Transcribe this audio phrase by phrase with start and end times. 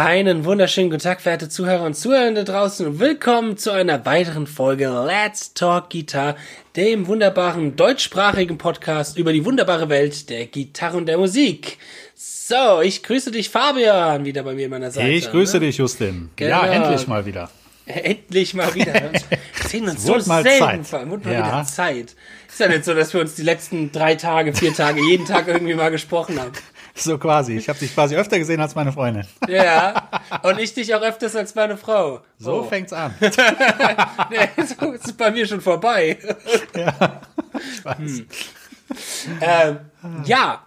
[0.00, 4.88] Einen wunderschönen guten Tag, verehrte Zuhörer und Zuhörende draußen und willkommen zu einer weiteren Folge
[5.04, 6.36] Let's Talk Guitar,
[6.76, 11.78] dem wunderbaren deutschsprachigen Podcast über die wunderbare Welt der Gitarre und der Musik.
[12.14, 15.08] So, ich grüße dich, Fabian, wieder bei mir an meiner Seite.
[15.08, 15.66] Ich grüße ne?
[15.66, 16.30] dich, Justin.
[16.36, 16.62] Genau.
[16.62, 17.50] Ja, endlich mal wieder.
[17.84, 18.92] Endlich mal wieder.
[18.92, 19.10] Wir
[19.68, 20.84] sehen uns so mal selten.
[20.84, 21.10] Zeit.
[21.10, 21.46] Wurde mal ja.
[21.48, 22.14] wieder Zeit.
[22.48, 25.48] Ist ja nicht so, dass wir uns die letzten drei Tage, vier Tage, jeden Tag
[25.48, 26.52] irgendwie mal gesprochen haben.
[26.98, 27.56] So quasi.
[27.56, 29.24] Ich habe dich quasi öfter gesehen als meine Freundin.
[29.46, 30.08] Ja.
[30.42, 32.20] Und ich dich auch öfters als meine Frau.
[32.38, 32.62] So oh.
[32.64, 33.14] fängt's an.
[33.20, 36.18] nee, so ist es bei mir schon vorbei.
[36.74, 37.20] ja.
[37.72, 37.96] Ich weiß.
[37.98, 38.26] Hm.
[39.40, 39.78] Ähm,
[40.24, 40.62] ja,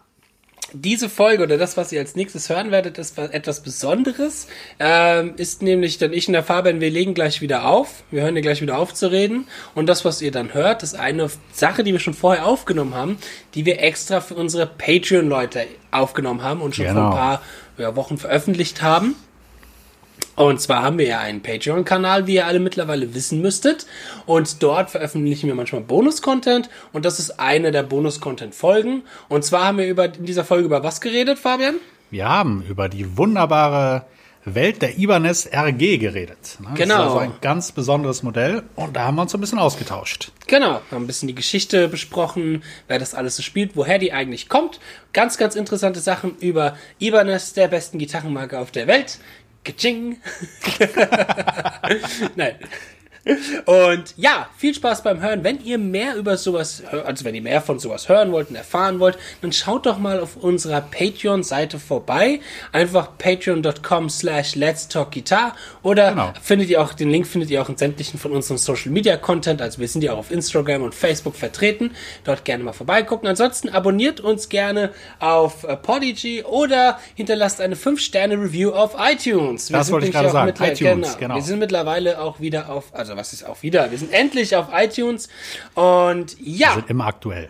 [0.73, 4.48] diese Folge oder das, was ihr als nächstes hören werdet, ist etwas Besonderes.
[4.79, 8.03] Ähm, ist nämlich, denn ich und der Fabian, wir legen gleich wieder auf.
[8.12, 9.48] Wir hören hier gleich wieder auf zu reden.
[9.76, 13.17] Und das, was ihr dann hört, ist eine Sache, die wir schon vorher aufgenommen haben,
[13.53, 17.01] die wir extra für unsere Patreon-Leute aufgenommen haben und schon genau.
[17.01, 17.41] vor ein paar
[17.77, 19.15] ja, Wochen veröffentlicht haben.
[20.35, 23.85] Und zwar haben wir ja einen Patreon-Kanal, wie ihr alle mittlerweile wissen müsstet.
[24.26, 26.70] Und dort veröffentlichen wir manchmal Bonus-Content.
[26.93, 29.04] Und das ist eine der Bonus-Content-Folgen.
[29.29, 31.76] Und zwar haben wir über, in dieser Folge über was geredet, Fabian?
[32.09, 34.05] Wir haben über die wunderbare
[34.43, 36.57] Welt der Ibanez RG geredet.
[36.59, 36.70] Ne?
[36.76, 36.96] Genau.
[36.96, 40.32] Das ist also ein ganz besonderes Modell und da haben wir uns ein bisschen ausgetauscht.
[40.48, 44.13] Genau, wir haben ein bisschen die Geschichte besprochen, wer das alles so spielt, woher die
[44.13, 44.79] eigentlich kommt.
[45.13, 49.20] Ganz, ganz interessante Sachen über Ibanez, der besten Gitarrenmarke auf der Welt.
[49.63, 50.17] Kaching.
[52.35, 52.55] Nein.
[53.66, 55.44] Und ja, viel Spaß beim Hören.
[55.44, 59.00] Wenn ihr mehr über sowas, also wenn ihr mehr von sowas hören wollt und erfahren
[59.00, 62.40] wollt, dann schaut doch mal auf unserer Patreon-Seite vorbei.
[62.72, 66.34] Einfach patreon.com slash let's talk guitar oder genau.
[66.42, 69.62] findet ihr auch, den Link findet ihr auch in sämtlichen von unserem Social Media Content.
[69.62, 71.92] Also wir sind ja auch auf Instagram und Facebook vertreten.
[72.24, 73.28] Dort gerne mal vorbeigucken.
[73.28, 79.70] Ansonsten abonniert uns gerne auf äh, Podigy oder hinterlasst eine 5-Sterne-Review auf iTunes.
[79.70, 80.50] Wir das wollte ich gerade sagen.
[80.60, 81.20] iTunes, genau.
[81.20, 81.36] genau.
[81.36, 83.92] Wir sind mittlerweile auch wieder auf, also also was ist auch wieder?
[83.92, 85.28] Wir sind endlich auf iTunes
[85.76, 86.70] und ja.
[86.70, 87.50] Wir sind immer aktuell.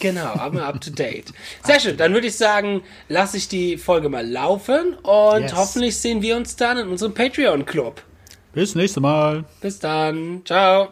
[0.00, 1.32] Genau, aber up to date.
[1.62, 5.54] Sehr schön, dann würde ich sagen, lasse ich die Folge mal laufen und yes.
[5.54, 8.02] hoffentlich sehen wir uns dann in unserem Patreon-Club.
[8.52, 9.44] Bis nächste Mal.
[9.60, 10.42] Bis dann.
[10.44, 10.88] Ciao.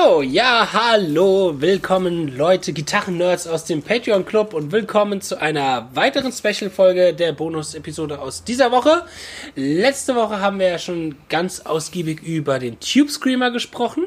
[0.00, 6.30] So, ja, hallo, willkommen Leute, Gitarren-Nerds aus dem Patreon Club und willkommen zu einer weiteren
[6.30, 9.04] Special-Folge der Bonus-Episode aus dieser Woche.
[9.56, 14.06] Letzte Woche haben wir ja schon ganz ausgiebig über den Tube Screamer gesprochen.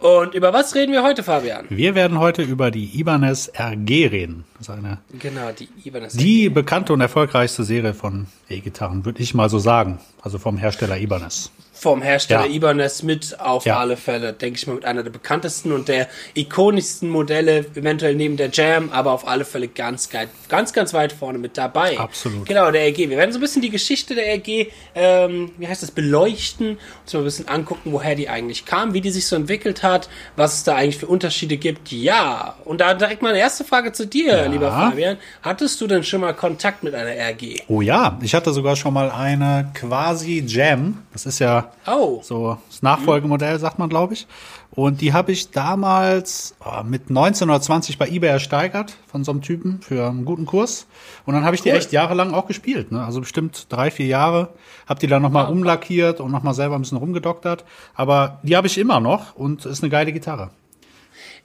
[0.00, 1.66] Und über was reden wir heute, Fabian?
[1.70, 4.44] Wir werden heute über die Ibanez RG reden.
[4.58, 6.54] Das ist eine, genau, die Ibanez Die RG.
[6.54, 9.98] bekannte und erfolgreichste Serie von E-Gitarren, würde ich mal so sagen.
[10.22, 12.52] Also vom Hersteller Ibanez vom Hersteller ja.
[12.52, 13.78] Ibanez mit auf ja.
[13.78, 18.36] alle Fälle, denke ich mal, mit einer der bekanntesten und der ikonischsten Modelle, eventuell neben
[18.36, 20.08] der Jam, aber auf alle Fälle ganz,
[20.48, 21.98] ganz, ganz weit vorne mit dabei.
[21.98, 22.46] Absolut.
[22.46, 23.10] Genau, der RG.
[23.10, 27.12] Wir werden so ein bisschen die Geschichte der RG, ähm, wie heißt das, beleuchten, uns
[27.12, 30.54] mal ein bisschen angucken, woher die eigentlich kam, wie die sich so entwickelt hat, was
[30.54, 31.92] es da eigentlich für Unterschiede gibt.
[31.92, 34.46] Ja, und da direkt mal eine erste Frage zu dir, ja.
[34.46, 35.18] lieber Fabian.
[35.42, 37.62] Hattest du denn schon mal Kontakt mit einer RG?
[37.68, 41.02] Oh ja, ich hatte sogar schon mal eine quasi Jam.
[41.12, 42.20] Das ist ja Oh.
[42.22, 44.26] So das Nachfolgemodell, sagt man, glaube ich.
[44.70, 49.32] Und die habe ich damals oh, mit 19 oder 20 bei eBay ersteigert von so
[49.32, 50.86] einem Typen für einen guten Kurs.
[51.24, 51.72] Und dann habe ich cool.
[51.72, 52.92] die echt jahrelang auch gespielt.
[52.92, 53.04] Ne?
[53.04, 54.50] Also bestimmt drei, vier Jahre.
[54.86, 57.64] Habe die dann nochmal oh, umlackiert und nochmal selber ein bisschen rumgedoktert.
[57.94, 60.50] Aber die habe ich immer noch und ist eine geile Gitarre.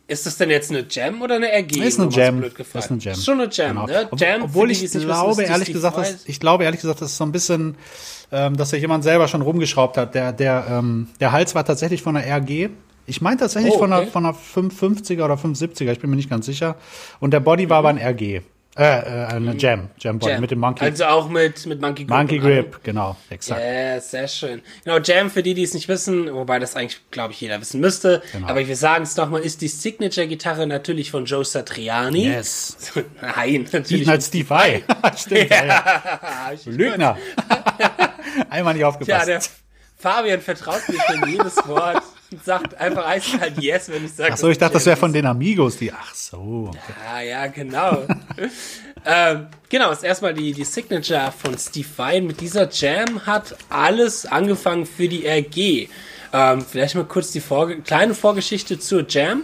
[0.07, 1.77] Ist das denn jetzt eine Jam oder eine RG?
[1.83, 2.43] Ist eine Jam.
[2.43, 3.13] Ist eine Jam.
[3.13, 3.87] Ist schon eine Jam, genau.
[3.87, 4.09] ne?
[4.17, 7.31] Jam, Obwohl ich glaube, ehrlich gesagt, dass, ich glaube ehrlich gesagt, das ist so ein
[7.31, 7.77] bisschen
[8.31, 10.15] ähm, dass da jemand selber schon rumgeschraubt hat.
[10.15, 12.69] Der, der, ähm, der Hals war tatsächlich von der RG.
[13.05, 13.83] Ich meine tatsächlich oh, okay.
[13.83, 16.75] von, einer, von einer 550er oder 570er, ich bin mir nicht ganz sicher.
[17.19, 18.41] Und der Body war aber ein RG.
[18.77, 20.41] Äh, äh, eine Jam, Jam Body Jam.
[20.41, 20.85] mit dem Monkey.
[20.85, 22.17] Also auch mit, mit Monkey Grip.
[22.17, 23.59] Monkey Grip, genau, exakt.
[23.59, 24.61] Ja, yeah, sehr schön.
[24.85, 27.81] Genau, Jam, für die, die es nicht wissen, wobei das eigentlich, glaube ich, jeder wissen
[27.81, 28.47] müsste, genau.
[28.47, 32.27] aber wir sagen es nochmal, ist die Signature-Gitarre natürlich von Joe Satriani.
[32.27, 32.93] Yes.
[33.21, 34.07] Nein, natürlich.
[34.07, 34.83] Als Steve Vai.
[35.17, 35.65] Stimmt, ja.
[35.65, 36.51] ja.
[36.65, 37.17] Lügner.
[38.49, 39.09] Einmal nicht aufgepasst.
[39.09, 39.41] Ja, der
[39.97, 42.03] Fabian vertraut mir schon jedes Wort
[42.43, 44.33] sagt einfach eiskalt Yes, wenn ich sage.
[44.33, 45.91] Ach so, ich dachte, das wäre von den Amigos, die.
[45.91, 46.71] Ach so.
[47.05, 48.03] Ja, ja, genau.
[49.05, 52.21] ähm, genau, ist erstmal die, die Signature von Steve Vai.
[52.21, 55.89] Mit dieser Jam hat alles angefangen für die RG.
[56.33, 59.43] Ähm, vielleicht mal kurz die Vorge kleine Vorgeschichte zur Jam.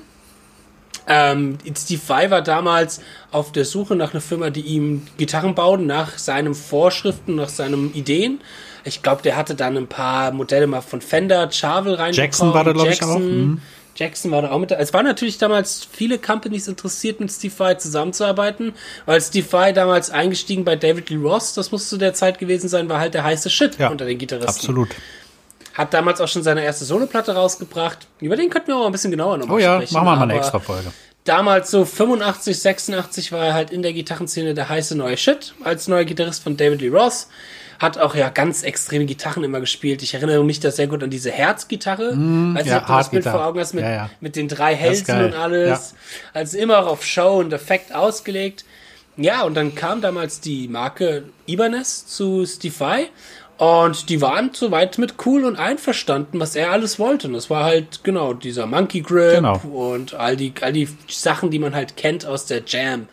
[1.07, 3.01] Ähm, Steve Vai war damals
[3.31, 7.93] auf der Suche nach einer Firma, die ihm Gitarren bauen, nach seinen Vorschriften, nach seinen
[7.93, 8.41] Ideen.
[8.87, 12.13] Ich glaube, der hatte dann ein paar Modelle mal von Fender, Charvel rein.
[12.13, 13.19] Jackson war da, glaube ich, auch.
[13.19, 13.61] Mhm.
[13.95, 14.71] Jackson war da auch mit.
[14.71, 18.73] Es waren natürlich damals viele Companies interessiert, mit Steve Vai zusammenzuarbeiten,
[19.07, 22.69] weil Steve Vai damals eingestiegen bei David Lee Ross, das musste zu der Zeit gewesen
[22.69, 24.49] sein, war halt der heiße Shit Ja, unter den Gitarristen.
[24.49, 24.89] Absolut.
[25.73, 28.07] Hat damals auch schon seine erste Soloplatte rausgebracht.
[28.19, 29.93] Über den könnten wir auch mal ein bisschen genauer nochmal Oh ja, sprechen.
[29.95, 30.91] machen wir mal eine extra Folge.
[31.23, 35.87] Damals so 85, 86 war er halt in der Gitarrenszene der heiße neue Shit als
[35.87, 37.27] neuer Gitarrist von David Lee Ross.
[37.79, 40.01] Hat auch ja ganz extreme Gitarren immer gespielt.
[40.01, 42.15] Ich erinnere mich da sehr gut an diese Herzgitarre.
[42.15, 44.09] Mm, ja, ob du das Bild vor Augen hast mit, Ja, ja.
[44.19, 45.93] mit den drei Hälsen und alles.
[46.33, 48.65] Also immer auch auf Show und Effekt ausgelegt.
[49.15, 52.43] Ja, und dann kam damals die Marke Ibanez zu
[52.77, 53.07] Vai
[53.57, 57.27] und die waren soweit mit cool und einverstanden, was er alles wollte.
[57.27, 59.57] Und das war halt, genau, dieser Monkey Grip Genau.
[59.73, 63.07] und all die, all die Sachen, die man halt kennt aus der Jam.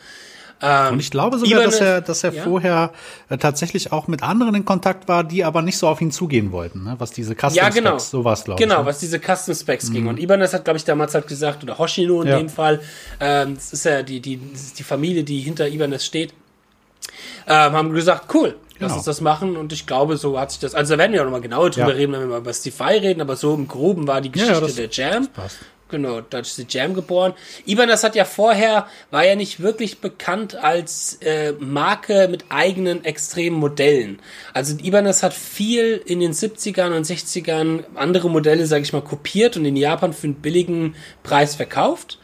[0.93, 2.43] Und ich glaube sogar, Ibanez- dass er, dass er ja?
[2.43, 2.93] vorher
[3.29, 6.53] äh, tatsächlich auch mit anderen in Kontakt war, die aber nicht so auf ihn zugehen
[6.53, 6.95] wollten, ne?
[6.99, 7.91] was diese Custom Ja, genau.
[7.91, 8.81] Specs, sowas glaube Genau, ich.
[8.81, 8.87] ne?
[8.87, 10.07] was diese Custom Specs ging.
[10.07, 12.39] Und Ibanez hat, glaube ich, damals halt gesagt, oder Hoshino in Ja.
[12.39, 12.81] dem Fall,
[13.21, 16.33] ähm, das ist ja die, die, die Familie, die hinter Ibanez steht,
[17.47, 18.95] ähm, haben gesagt, cool, lass Genau.
[18.95, 19.57] uns das machen.
[19.57, 21.89] Und ich glaube, so hat sich das, also da werden wir auch nochmal genauer drüber
[21.91, 21.95] Ja.
[21.95, 24.59] reden, wenn wir mal über Steve reden, aber so im Groben war die Ja, ja,
[24.61, 25.29] Geschichte das- der Jam.
[25.95, 27.35] Genau, ist die Jam geboren.
[27.67, 33.57] Ibanez hat ja vorher, war ja nicht wirklich bekannt als äh, Marke mit eigenen extremen
[33.57, 34.19] Modellen.
[34.53, 39.57] Also Ibanez hat viel in den 70ern und 60ern andere Modelle, sage ich mal, kopiert
[39.57, 42.19] und in Japan für einen billigen Preis verkauft.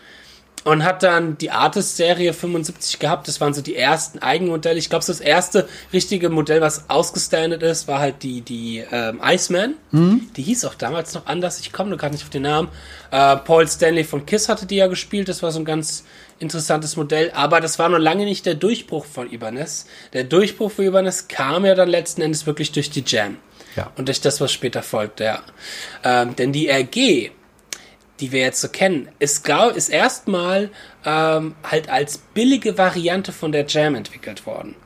[0.62, 3.28] Und hat dann die Artist-Serie 75 gehabt.
[3.28, 4.78] Das waren so die ersten Eigenmodelle.
[4.78, 9.20] Ich glaube, so das erste richtige Modell, was ausgestandet ist, war halt die, die ähm,
[9.24, 9.74] Iceman.
[10.36, 11.60] Die hieß auch damals noch anders.
[11.60, 12.68] Ich komme nur gerade nicht auf den Namen.
[13.10, 15.30] Äh, Paul Stanley von Kiss hatte die ja gespielt.
[15.30, 16.04] Das war so ein ganz
[16.40, 17.30] interessantes Modell.
[17.34, 19.86] Aber das war noch lange nicht der Durchbruch von Ibanez.
[20.12, 23.38] Der Durchbruch von Ibanez kam ja dann letzten Endes wirklich durch die Jam.
[23.76, 23.92] Ja.
[23.96, 25.42] Und durch das, was später folgte, ja.
[26.04, 27.30] Ähm, denn die RG,
[28.20, 30.70] die wir jetzt so kennen, ist, glaub, ist erstmal
[31.04, 34.76] ähm, halt als billige Variante von der Jam entwickelt worden.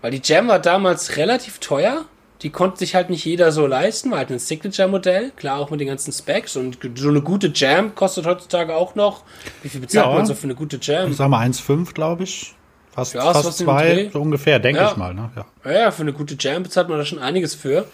[0.00, 2.04] Weil die Jam war damals relativ teuer.
[2.42, 5.78] Die konnte sich halt nicht jeder so leisten, war halt ein Signature-Modell, klar auch mit
[5.78, 6.56] den ganzen Specs.
[6.56, 9.22] Und so eine gute Jam kostet heutzutage auch noch.
[9.62, 10.12] Wie viel bezahlt Ja.
[10.12, 11.10] man so für eine gute Jam?
[11.10, 12.54] Ich sag mal 1,5, glaube ich.
[12.92, 14.90] Fast, Ja, fast zwei, so ungefähr, denke Ja.
[14.90, 15.14] ich mal.
[15.14, 15.30] Ne?
[15.36, 15.46] Ja.
[15.64, 17.86] Ja, ja, für eine gute Jam bezahlt man da schon einiges für.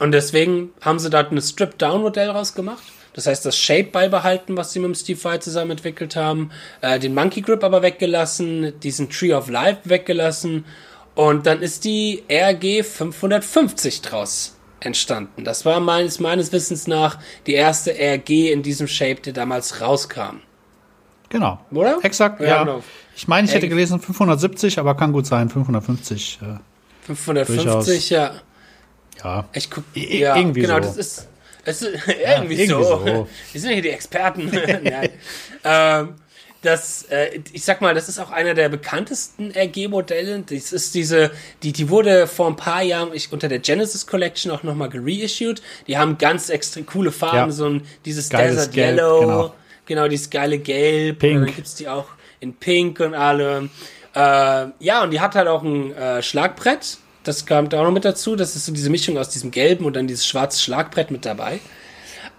[0.00, 2.82] Und deswegen haben sie da ein Strip-Down-Modell rausgemacht.
[3.14, 6.50] Das heißt, das Shape beibehalten, was sie mit dem Steve Vai zusammen entwickelt haben,
[6.82, 10.64] äh, den Monkey Grip aber weggelassen, diesen Tree of Life weggelassen
[11.14, 15.44] und dann ist die RG 550 draus entstanden.
[15.44, 20.40] Das war meines, meines Wissens nach die erste RG in diesem Shape, der damals rauskam.
[21.28, 21.58] Genau.
[21.70, 21.98] Oder?
[22.02, 22.64] Exakt, Ja, ja.
[22.64, 22.82] genau.
[23.16, 26.40] Ich meine, ich hätte gelesen 570, aber kann gut sein, 550.
[26.42, 26.58] Äh,
[27.06, 28.32] 550, ja.
[29.22, 29.44] ja.
[29.52, 30.80] Ich guck, ja, irgendwie genau, so.
[30.80, 31.28] das ist,
[31.64, 32.82] es ist irgendwie, irgendwie so.
[32.82, 33.28] so.
[33.52, 34.50] Wir sind ja hier die Experten.
[34.82, 35.08] Nein.
[35.64, 36.14] ähm,
[36.62, 40.44] das, äh, ich sag mal, das ist auch einer der bekanntesten RG-Modelle.
[40.48, 41.30] Das ist diese,
[41.62, 45.60] die, die wurde vor ein paar Jahren ich, unter der Genesis Collection auch nochmal gereissued.
[45.86, 47.50] Die haben ganz extrem coole Farben, Ja.
[47.50, 49.20] so ein, dieses Geiles Desert Gelb, Yellow.
[49.20, 49.54] genau.
[49.86, 51.18] Genau, dieses geile Gelb.
[51.18, 51.40] Pink.
[51.40, 52.06] Und dann gibt's die auch
[52.40, 53.68] in Pink und allem.
[54.14, 54.18] Äh,
[54.78, 56.96] ja, und die hat halt auch ein äh, Schlagbrett.
[57.24, 58.36] Das kam da auch noch mit dazu.
[58.36, 61.60] Das ist so diese Mischung aus diesem gelben und dann dieses schwarze Schlagbrett mit dabei.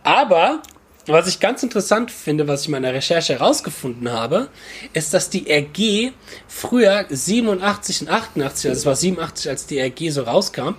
[0.04, 0.62] Aber
[1.08, 4.50] was ich ganz interessant finde, was ich in meiner Recherche herausgefunden habe,
[4.94, 6.12] ist, dass die RG
[6.48, 10.76] früher 87 und 88, also es war 87, als die RG so rauskam,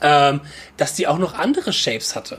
[0.00, 0.40] ähm,
[0.76, 2.38] dass die auch noch andere Shapes hatte.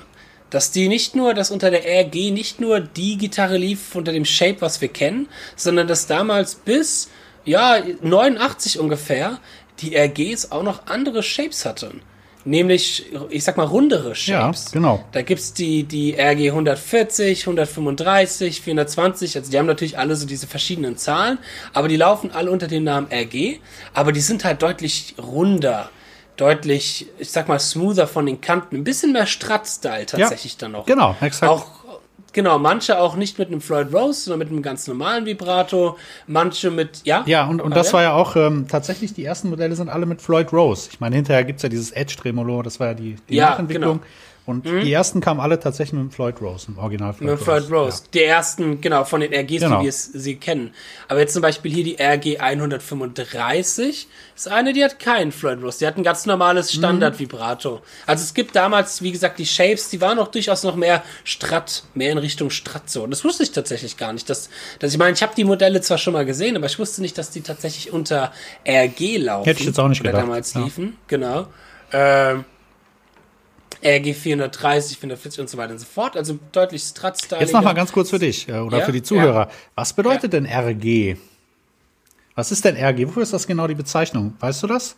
[0.50, 4.25] Dass die nicht nur, dass unter der RG nicht nur die Gitarre lief unter dem
[4.25, 7.10] Shape, was wir kennen, sondern dass damals bis,
[7.46, 9.39] ja, 89 ungefähr,
[9.80, 12.01] die RGs auch noch andere Shapes hatten.
[12.46, 14.65] Nämlich, ich sag mal, rundere Shapes.
[14.65, 15.03] Ja, genau.
[15.13, 20.46] Da gibt's die, die RG 140, 135, 420, also die haben natürlich alle so diese
[20.46, 21.38] verschiedenen Zahlen,
[21.72, 23.60] aber die laufen alle unter dem Namen RG,
[23.94, 25.89] aber die sind halt deutlich runder,
[26.36, 30.86] deutlich, ich sag mal, smoother von den Kanten, ein bisschen mehr Strat-Style tatsächlich dann noch.
[30.86, 31.50] Genau, exakt.
[31.50, 31.65] Auch,
[32.34, 35.98] genau, manche auch nicht mit einem Floyd Rose, sondern mit einem ganz normalen Vibrato,
[36.28, 37.24] manche mit, ja?
[37.25, 37.94] Ja, und, und Ah, das ja?
[37.94, 40.90] war ja auch, ähm, tatsächlich, die ersten Modelle sind alle mit Floyd Rose.
[40.92, 44.00] Ich meine, hinterher gibt's ja dieses Edge-Tremolo, das war ja die, die Ja, Nachentwicklung.
[44.00, 44.04] genau.
[44.46, 47.74] Und die ersten kamen alle tatsächlich mit Floyd Rose, im Original Floyd Mit Floyd Rose.
[47.74, 48.04] Rose.
[48.14, 49.80] Die ersten, genau, von den RGs, Genau.
[49.80, 50.74] wie wir es sie kennen.
[51.08, 55.80] Aber jetzt zum Beispiel hier die RG 135 ist eine, die hat keinen Floyd Rose.
[55.80, 56.80] Die hat ein ganz normales Mhm.
[56.80, 57.82] Standard-Vibrato.
[58.06, 61.84] Also es gibt damals, wie gesagt, die Shapes, die waren auch durchaus noch mehr Strat,
[61.94, 63.04] mehr in Richtung Strat so.
[63.04, 64.30] Und das wusste ich tatsächlich gar nicht.
[64.30, 67.02] Dass, dass ich meine, ich habe die Modelle zwar schon mal gesehen, aber ich wusste
[67.02, 68.32] nicht, dass die tatsächlich unter
[68.68, 69.46] RG laufen.
[69.46, 70.64] Hätte ich jetzt auch nicht gedacht, damals ja.
[70.64, 70.98] liefen.
[71.08, 71.48] Genau.
[71.92, 72.44] Ähm,
[73.84, 76.16] RG 430, 440 und so weiter und so fort.
[76.18, 77.42] Also deutlich Strat-Styliger.
[77.42, 79.48] Jetzt nochmal ganz kurz für dich äh, oder Ja, für die Zuhörer.
[79.48, 79.50] ja.
[79.75, 81.16] Was bedeutet denn RG?
[82.36, 83.08] Was ist denn RG?
[83.08, 84.34] Wofür ist das genau die Bezeichnung?
[84.40, 84.96] Weißt du das?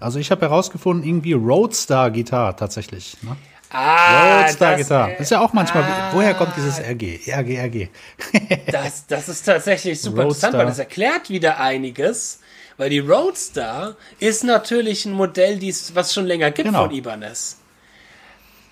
[0.00, 3.16] Also ich habe herausgefunden, irgendwie Roadstar Gitarre tatsächlich.
[3.22, 3.36] Ne?
[3.70, 5.82] Ah, Roadstar das, äh, Das ist ja auch manchmal.
[5.82, 6.10] ah.
[6.12, 7.18] woher kommt dieses RG?
[7.26, 7.88] RG, RG.
[8.72, 10.58] Das, das ist tatsächlich super interessant, Roadster.
[10.58, 12.40] weil das erklärt wieder einiges.
[12.76, 15.60] Weil die Roadster ist natürlich ein Modell,
[15.94, 16.84] was schon länger gibt Genau.
[16.86, 17.57] von Ibanez.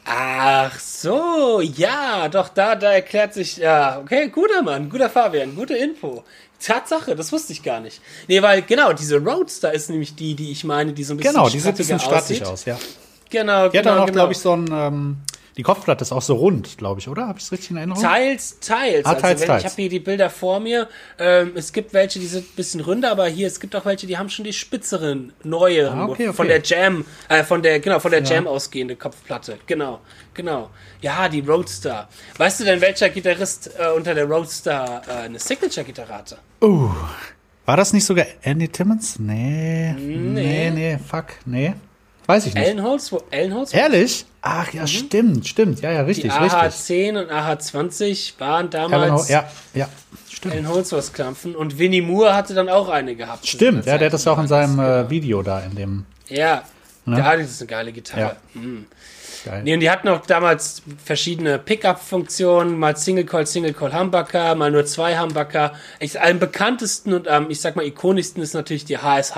[0.09, 5.77] Ach so, ja, doch, da, da erklärt sich, ja, okay, guter Mann, guter Fabian, gute
[5.77, 6.23] Info.
[6.61, 8.01] Tatsache, das wusste ich gar nicht.
[8.29, 11.35] Nee, weil, genau, diese Roadster ist nämlich die, die ich meine, die so ein bisschen
[11.35, 12.79] Genau, die sieht ein bisschen stattlich aus, ja.
[13.31, 14.15] Genau, Die hat genau, auch noch, genau.
[14.15, 14.69] glaube ich, so ein.
[14.73, 15.17] Ähm,
[15.57, 17.29] die Kopfplatte ist auch so rund, glaube ich, oder?
[17.29, 18.03] Habe ich es richtig in Erinnerung?
[18.03, 19.07] Teils, teils.
[19.07, 19.63] Ah, teils, also wenn, teils.
[19.65, 20.87] Ich habe hier die Bilder vor mir.
[21.19, 24.07] Ähm, es gibt welche, die sind ein bisschen ründer, aber hier, es gibt auch welche,
[24.07, 26.61] die haben schon die spitzeren, neueren, Ah, okay, von okay.
[26.61, 29.59] der Jam, äh, von der, genau, von der Jam ausgehende Kopfplatte.
[29.67, 30.01] Genau,
[30.35, 30.69] genau.
[31.01, 32.09] Ja, die Roadster.
[32.37, 36.39] Weißt du denn, welcher Gitarrist äh, unter der Roadster äh, eine Signature-Gitarre hatte?
[36.63, 36.91] Uh,
[37.65, 39.19] war das nicht sogar Andy Timmons?
[39.19, 41.73] Nee, nee, nee, fuck, nee.
[42.27, 42.83] Weiß ich nicht.
[42.83, 43.25] Holdsworth?
[43.33, 43.81] Alan Holdsworth?
[43.83, 44.27] Ehrlich?
[44.43, 45.81] Ach ja, stimmt, stimmt.
[45.81, 46.53] Ja, ja, Die richtig, richtig.
[46.53, 49.89] AH10 und AH20 waren damals ja, ja,
[50.31, 50.55] stimmt.
[50.55, 53.47] Alan Holdsworth-Klampfen und Winnie Moore hatte dann auch eine gehabt.
[53.47, 54.89] Stimmt, ja, der hat das ja auch in seinem Genau.
[55.01, 56.07] äh, Video da, in dem.
[56.29, 56.63] Ja,
[57.09, 57.19] Ne?
[57.19, 58.21] ja, das ist eine geile Gitarre.
[58.21, 58.37] Ja.
[58.55, 58.87] Mhm.
[59.47, 59.63] Geil.
[59.63, 65.17] Nee, und die hatten auch damals verschiedene Pickup-Funktionen, mal Single-Coil, Single-Coil Humbucker, mal nur zwei
[65.21, 65.73] Humbucker.
[66.01, 69.37] Ich, am bekanntesten und am, ich sag mal, ikonischsten ist natürlich die HSH.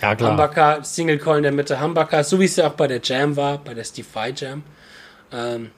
[0.00, 0.30] Ja, klar.
[0.30, 3.58] Humbucker, Single-Coil in der Mitte Humbucker, so wie es ja auch bei der Jam war,
[3.58, 4.62] bei der Steve Vai Jam.
[5.32, 5.72] Ähm,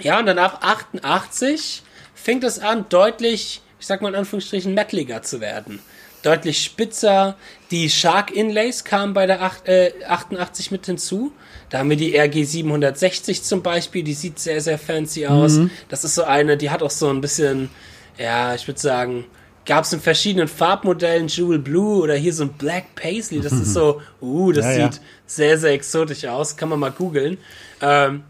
[0.00, 1.84] ja, und dann ab 88
[2.16, 5.78] fängt es an, deutlich, ich sag mal in Anführungsstrichen, metaliger zu werden.
[6.22, 7.36] Deutlich spitzer.
[7.70, 11.32] Die Shark Inlays kamen bei der 8, äh, 88 mit hinzu.
[11.70, 15.58] Da haben wir die RG 760 zum Beispiel, die sieht sehr, sehr fancy aus.
[15.88, 17.70] Das ist so eine, die hat auch so ein bisschen,
[18.18, 19.24] ja, ich würde sagen,
[19.64, 23.40] gab es in verschiedenen Farbmodellen, Jewel Blue oder hier so ein Black Paisley.
[23.40, 24.92] Das ist so, uh, das Ja, ja.
[24.92, 26.56] sieht sehr, sehr exotisch aus.
[26.56, 27.38] Kann man mal googeln.
[27.80, 28.24] Ähm,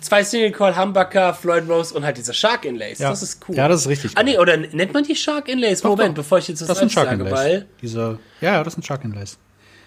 [0.00, 2.98] zwei Single Call Humbucker, Floyd Rose und halt diese Shark Inlays.
[2.98, 3.10] Ja.
[3.10, 3.54] Das ist cool.
[3.56, 5.82] Ja, das ist richtig Ah, nee, oder nennt man die Shark Inlays?
[5.84, 6.22] Moment, doch.
[6.22, 7.32] bevor ich jetzt das, Das sind Shark sage, Inlays.
[7.38, 7.66] weil.
[7.82, 9.36] Diese, ja, ja, das sind Shark Inlays.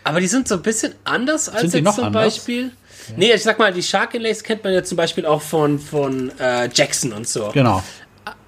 [0.04, 2.24] Aber die sind so ein bisschen anders als Sind jetzt noch zum anders?
[2.36, 2.72] Beispiel.
[3.18, 6.32] Nee, ich sag mal, die Shark Inlays kennt man ja zum Beispiel auch von, von
[6.40, 7.50] äh, Jackson und so.
[7.54, 7.84] Genau.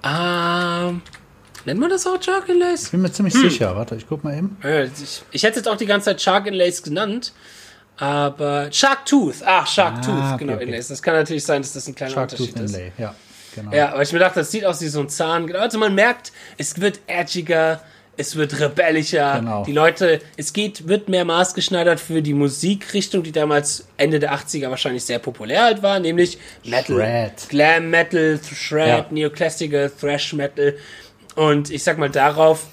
[0.04, 1.02] Ähm,
[1.64, 2.90] nennt man das auch Shark Inlays?
[2.90, 3.74] Bin mir ziemlich sicher.
[3.74, 4.56] Warte, ich guck mal eben.
[4.62, 7.32] Äh, Ich, ich hätte jetzt auch die ganze Zeit Shark Inlays genannt.
[7.96, 9.36] Aber Shark Tooth.
[9.44, 10.64] Ach, Shark Ah, Tooth, okay, genau, okay.
[10.64, 10.88] Inlays.
[10.88, 12.74] Das kann natürlich sein, dass das ein kleiner Shark Tooth Unterschied ist.
[12.74, 13.14] Inlay, ja.
[13.54, 13.72] Genau.
[13.72, 15.54] Ja, aber ich mir dachte, das sieht aus wie so ein Zahn.
[15.54, 17.80] Also man merkt, es wird edgiger,
[18.16, 19.38] es wird rebellischer.
[19.38, 19.64] Genau.
[19.64, 24.70] Die Leute, es geht, wird mehr maßgeschneidert für die Musikrichtung, die damals Ende der 80er
[24.70, 27.48] wahrscheinlich sehr populär halt war, nämlich Metal, Shred.
[27.48, 29.06] Glam Metal, Shred, Ja.
[29.10, 30.74] Neoclassical, Thrash Metal.
[31.36, 32.66] Und ich sag mal, darauf,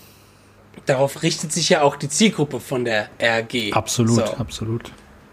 [0.87, 3.71] darauf richtet sich ja auch die Zielgruppe von der RG.
[3.73, 4.33] Absolut, So.
[4.37, 4.91] absolut.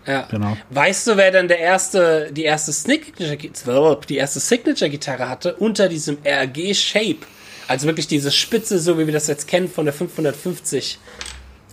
[0.09, 0.27] Ja.
[0.31, 0.57] Genau.
[0.71, 6.17] Weißt du, wer dann der erste, die erste Signature, die erste Signature-Gitarre hatte unter diesem
[6.25, 7.27] RG Shape?
[7.69, 10.99] Also wirklich diese Spitze, so wie wir das jetzt kennen von der 550.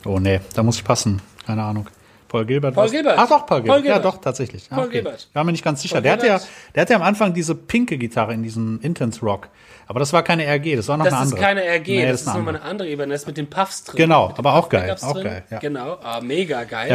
[0.04, 1.22] Oh nee, da muss ich passen.
[1.46, 1.88] Keine Ahnung.
[2.28, 2.74] Paul Gilbert.
[2.76, 3.16] Paul was- Gilbert.
[3.18, 3.78] Ach doch, Paul Gilbert.
[3.78, 4.06] Paul Ja, Gilbert.
[4.16, 4.68] doch, tatsächlich.
[4.70, 4.94] Ah, Paul okay.
[4.94, 5.28] Gilbert.
[5.34, 5.96] War mir nicht ganz sicher.
[5.96, 6.42] Paul Der hatte, ja,
[6.74, 9.50] der hatte ja am Anfang diese pinke Gitarre in diesem Intense Rock.
[9.88, 11.46] Aber das war keine RG, das war noch Das eine ist andere.
[11.48, 12.64] keine RG, Nee, das ist eine nochmal andere.
[12.64, 13.98] eine andere Ibanez mit den Puffs drin.
[13.98, 15.24] Genau, aber auch geil, auch drin.
[15.24, 15.60] geil, ja.
[15.60, 16.90] Genau, ah, mega geil.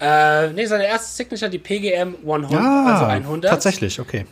[0.00, 0.44] Ja.
[0.44, 3.50] Äh, nee, seine erste Signature, die PGM 100, Ah, also 100.
[3.50, 4.24] tatsächlich, okay.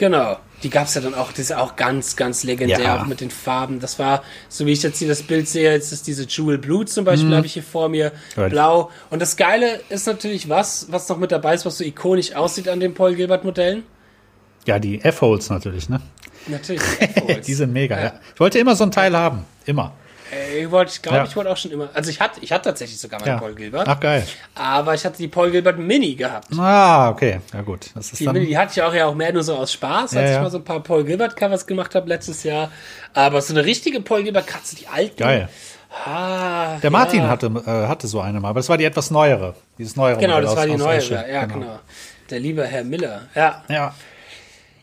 [0.00, 0.38] Genau.
[0.62, 3.02] Die gab's ja dann auch, die ist auch ganz, ganz legendär, Ja.
[3.02, 3.80] auch mit den Farben.
[3.80, 6.86] Das war, so wie ich jetzt hier das Bild sehe, jetzt ist diese Jewel Blue
[6.86, 8.50] zum Beispiel, habe ich hier vor mir, Right.
[8.50, 8.90] blau.
[9.10, 12.66] Und das Geile ist natürlich was, was noch mit dabei ist, was so ikonisch aussieht
[12.68, 13.82] an den Paul Gilbert Modellen.
[14.66, 16.00] Ja, die F-Holes natürlich, ne?
[16.46, 16.82] Natürlich.
[17.28, 17.40] die.
[17.42, 18.12] Die sind mega, ja.
[18.34, 19.44] Ich wollte immer so ein Teil haben.
[19.66, 19.92] Immer.
[20.60, 21.24] Ich wollte, ich glaube, Ja.
[21.24, 23.38] ich wollte auch schon immer, also ich hatte, ich hatte tatsächlich sogar meinen Ja.
[23.38, 24.24] Paul Gilbert, Ach, geil.
[24.54, 26.46] aber ich hatte die Paul Gilbert Mini gehabt.
[26.58, 27.40] Ah, okay.
[27.52, 27.90] Ja, gut.
[27.94, 28.34] Das ist Die dann.
[28.34, 30.42] Mini, die hatte ich auch ja auch mehr nur so aus Spaß, als Ja, ich
[30.42, 32.70] mal so ein paar Paul Gilbert Covers gemacht habe letztes Jahr.
[33.14, 35.16] Aber so eine richtige Paul Gilbert Katze, die alten.
[35.16, 35.48] Geil.
[36.06, 39.54] Ah, Der Martin hatte, äh, hatte so eine mal, aber das war die etwas neuere.
[39.76, 40.96] Dieses neuere Genau, Modell das war die aus neue.
[40.98, 41.24] Esche.
[41.28, 41.80] Ja, genau.
[42.30, 43.22] Der liebe Herr Miller.
[43.34, 43.64] Ja.
[43.68, 43.94] Ja.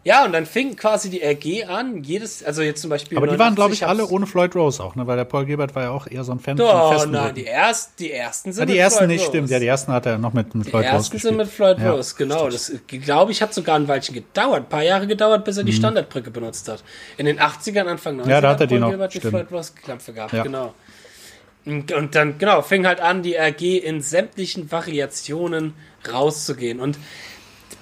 [0.07, 2.01] Ja, und dann fing quasi die RG an.
[2.01, 3.17] Jedes, also jetzt zum Beispiel.
[3.17, 5.05] Aber die waren, glaube ich, 89 alle ohne Floyd Rose auch, ne?
[5.05, 7.35] Weil der Paul Gilbert war ja auch eher so ein Fan von Oh, festen nein,
[7.35, 9.29] die, erst, die ersten sind Ja, die mit ersten Floyd nicht, Rose.
[9.31, 9.49] stimmt.
[9.49, 11.21] Ja, die ersten hat er noch mit, mit Die Floyd Rose ersten gespielt.
[11.33, 12.49] sind mit Floyd Ja, Rose, genau.
[12.49, 14.59] Das, glaube ich, hat sogar ein Weilchen gedauert.
[14.63, 16.83] Ein paar Jahre gedauert, bis er die Standardbrücke benutzt hat.
[17.17, 18.29] In den 80ern, Anfang 90ern Mhm.
[18.29, 19.31] Ja, da hat er die noch, Gilbert die stimmt.
[19.33, 20.43] Floyd Rose-Klampfe gehabt, Ja.
[20.43, 20.73] genau.
[21.65, 25.73] Und und dann, genau, fing halt an, die RG in sämtlichen Variationen
[26.09, 26.79] rauszugehen.
[26.79, 26.97] Und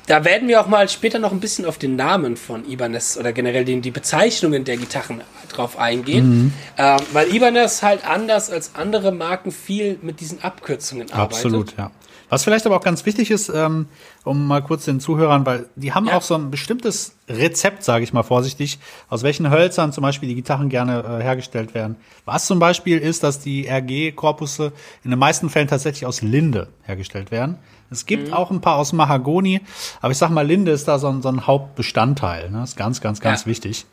[0.08, 3.34] da werden wir auch mal später noch ein bisschen auf den Namen von Ibanez oder
[3.34, 6.28] generell den, die Bezeichnungen der Gitarren drauf eingehen.
[6.28, 6.54] Mhm.
[6.78, 11.46] Ähm, weil Ibanez halt anders als andere Marken viel mit diesen Abkürzungen arbeitet.
[11.46, 11.92] Absolut, ja.
[12.30, 13.88] Was vielleicht aber auch ganz wichtig ist, ähm,
[14.24, 16.18] um mal kurz den Zuhörern, weil die haben ja.
[16.18, 18.80] auch so ein bestimmtes Rezept, sage ich mal vorsichtig,
[19.10, 21.96] aus welchen Hölzern zum Beispiel die Gitarren gerne äh, hergestellt werden.
[22.26, 24.72] Was zum Beispiel ist, dass die RG-Korpusse
[25.04, 27.58] in den meisten Fällen tatsächlich aus Linde hergestellt werden.
[27.92, 28.34] Es gibt mhm.
[28.34, 29.62] auch ein paar aus Mahagoni,
[30.02, 32.50] aber ich sag mal, Linde ist da so ein, so ein Hauptbestandteil.
[32.50, 32.60] Ne?
[32.60, 33.48] Das ist ganz, ganz, ganz ja.
[33.48, 33.86] wichtig.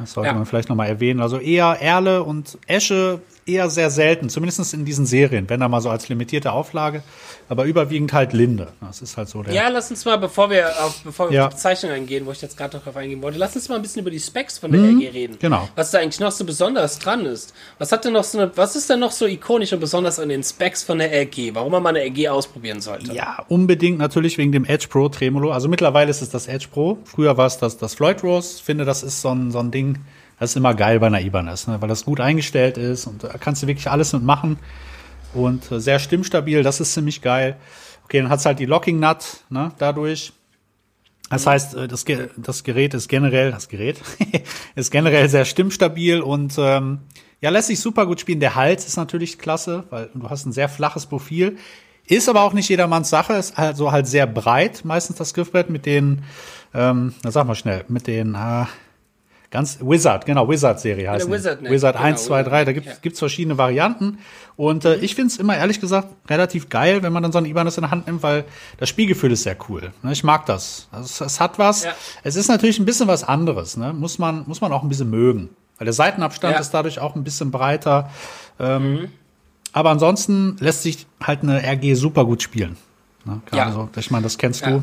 [0.00, 0.34] Das sollte ja.
[0.34, 1.20] man vielleicht nochmal erwähnen.
[1.20, 5.80] Also eher Erle und Esche eher sehr selten, zumindest in diesen Serien, wenn da mal
[5.80, 7.02] so als limitierte Auflage,
[7.48, 8.68] aber überwiegend halt Linde.
[8.80, 9.52] Das ist halt so der.
[9.52, 11.44] Ja, lass uns mal, bevor wir auf, bevor wir ja.
[11.44, 13.82] auf die Bezeichnung eingehen, wo ich jetzt gerade darauf eingehen wollte, lass uns mal ein
[13.82, 15.36] bisschen über die Specs von der mhm, RG reden.
[15.38, 15.68] Genau.
[15.74, 17.52] Was da eigentlich noch so besonders dran ist.
[17.78, 20.28] Was hat denn noch so eine, was ist denn noch so ikonisch und besonders an
[20.28, 21.54] den Specs von der RG?
[21.54, 23.12] Warum man mal eine RG ausprobieren sollte?
[23.12, 25.50] Ja, unbedingt natürlich wegen dem Edge Pro Tremolo.
[25.50, 26.98] Also mittlerweile ist es das Edge Pro.
[27.04, 28.54] Früher war es das, das Floyd Rose.
[28.56, 29.98] Ich finde, das ist so ein, so ein Ding
[30.38, 31.80] das ist immer geil bei einer Ibanez, ne?
[31.80, 34.58] weil das gut eingestellt ist und da kannst du wirklich alles mitmachen
[35.34, 37.56] und äh, sehr stimmstabil, das ist ziemlich geil.
[38.04, 40.32] Okay, dann hat's halt die Locking Nut, ne, dadurch.
[41.30, 42.04] Das heißt, äh, das,
[42.36, 44.00] das Gerät ist generell, das Gerät
[44.74, 47.00] ist generell sehr stimmstabil und ähm,
[47.40, 48.40] ja, lässt sich super gut spielen.
[48.40, 51.56] Der Hals ist natürlich klasse, weil du hast ein sehr flaches Profil.
[52.06, 55.70] Ist aber auch nicht jedermanns Sache, ist halt so halt sehr breit, meistens das Griffbrett
[55.70, 56.22] mit den,
[56.74, 58.66] ähm, na sag mal schnell, mit den, äh,
[59.54, 61.70] Ganz Wizard, genau, Wizard-Serie heißt Wizard, ne?
[61.70, 63.12] Wizard genau, 1, 2, 3, da gibt es ja.
[63.12, 64.18] verschiedene Varianten.
[64.56, 65.04] Und äh, mhm.
[65.04, 67.82] ich finde es immer ehrlich gesagt relativ geil, wenn man dann so ein Ibanez in
[67.82, 68.46] der Hand nimmt, weil
[68.78, 69.92] das Spielgefühl ist sehr cool.
[70.02, 70.10] Ne?
[70.10, 70.88] Ich mag das.
[70.90, 71.84] Also, es hat was.
[71.84, 71.92] Ja.
[72.24, 73.76] Es ist natürlich ein bisschen was anderes.
[73.76, 73.92] Ne?
[73.92, 75.50] Muss, man, muss man auch ein bisschen mögen.
[75.78, 76.60] Weil der Seitenabstand ja.
[76.60, 78.10] ist dadurch auch ein bisschen breiter.
[78.58, 79.08] Ähm, mhm.
[79.72, 82.76] Aber ansonsten lässt sich halt eine RG super gut spielen.
[83.24, 83.40] Ne?
[83.46, 83.72] Gerade ja.
[83.72, 84.82] so, ich meine, das kennst du.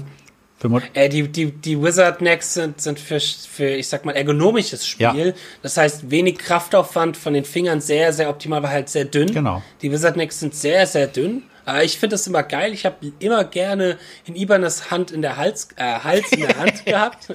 [0.93, 5.27] Äh, die, die, die Wizard Necks sind, sind für, für, ich sag mal, ergonomisches Spiel.
[5.27, 5.33] Ja.
[5.61, 9.31] Das heißt, wenig Kraftaufwand von den Fingern, sehr, sehr optimal, aber halt sehr dünn.
[9.33, 9.61] Genau.
[9.81, 11.43] Die Wizard Necks sind sehr, sehr dünn.
[11.65, 12.73] Aber ich finde das immer geil.
[12.73, 16.85] Ich habe immer gerne in Ibanez Hand in der Hals, äh, Hals in der Hand
[16.85, 17.27] gehabt.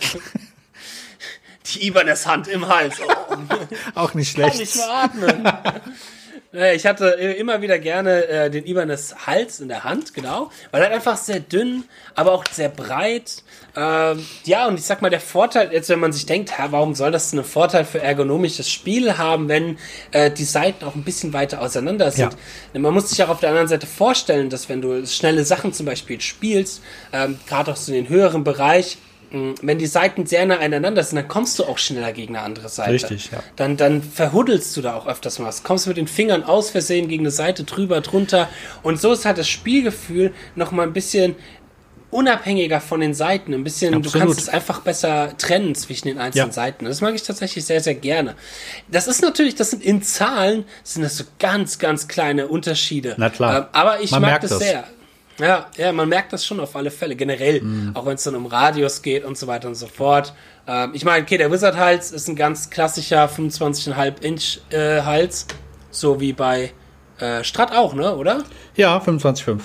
[1.66, 2.96] Die Ibanez Hand im Hals.
[3.28, 4.00] Oh.
[4.00, 4.52] Auch nicht schlecht.
[4.52, 5.42] Kann nicht mehr atmen.
[6.52, 10.90] Ich hatte immer wieder gerne äh, den Ibanez Hals in der Hand, genau, weil er
[10.90, 13.42] einfach sehr dünn, aber auch sehr breit.
[13.76, 16.94] Ähm, ja, und ich sag mal, der Vorteil, jetzt wenn man sich denkt, ha, warum
[16.94, 19.76] soll das einen Vorteil für ergonomisches Spiel haben, wenn
[20.12, 22.36] äh, die Seiten auch ein bisschen weiter auseinander sind?
[22.72, 22.80] Ja.
[22.80, 25.84] Man muss sich auch auf der anderen Seite vorstellen, dass wenn du schnelle Sachen zum
[25.84, 26.82] Beispiel spielst,
[27.12, 28.98] ähm, gerade auch so in den höheren Bereich,
[29.30, 32.68] wenn die Seiten sehr nah aneinander sind, dann kommst du auch schneller gegen eine andere
[32.68, 32.92] Seite.
[32.92, 33.42] Richtig, ja.
[33.56, 35.62] Dann, dann verhuddelst du da auch öfters mal was.
[35.62, 38.48] Kommst mit den Fingern aus Versehen gegen eine Seite drüber, drunter.
[38.82, 41.36] Und so ist halt das Spielgefühl noch mal ein bisschen
[42.10, 43.52] unabhängiger von den Seiten.
[43.52, 44.14] Ein bisschen, Absolut.
[44.14, 46.52] du kannst es einfach besser trennen zwischen den einzelnen ja.
[46.52, 46.84] Seiten.
[46.84, 48.36] Das mag ich tatsächlich sehr, sehr gerne.
[48.88, 53.14] Das ist natürlich, das sind in Zahlen, sind das so ganz, ganz kleine Unterschiede.
[53.18, 53.58] Na klar.
[53.58, 54.84] Ähm, aber ich Man mag das, das sehr.
[55.38, 57.90] Ja, ja, man merkt das schon auf alle Fälle, generell, mm.
[57.94, 60.32] auch wenn es dann um Radius geht und so weiter und so fort.
[60.66, 65.46] Ähm, ich meine, okay, der Wizard-Hals ist ein ganz klassischer 25,5 Inch äh, Hals,
[65.90, 66.72] so wie bei
[67.18, 68.44] äh, Strat auch, ne, oder?
[68.76, 69.60] Ja, 25,5.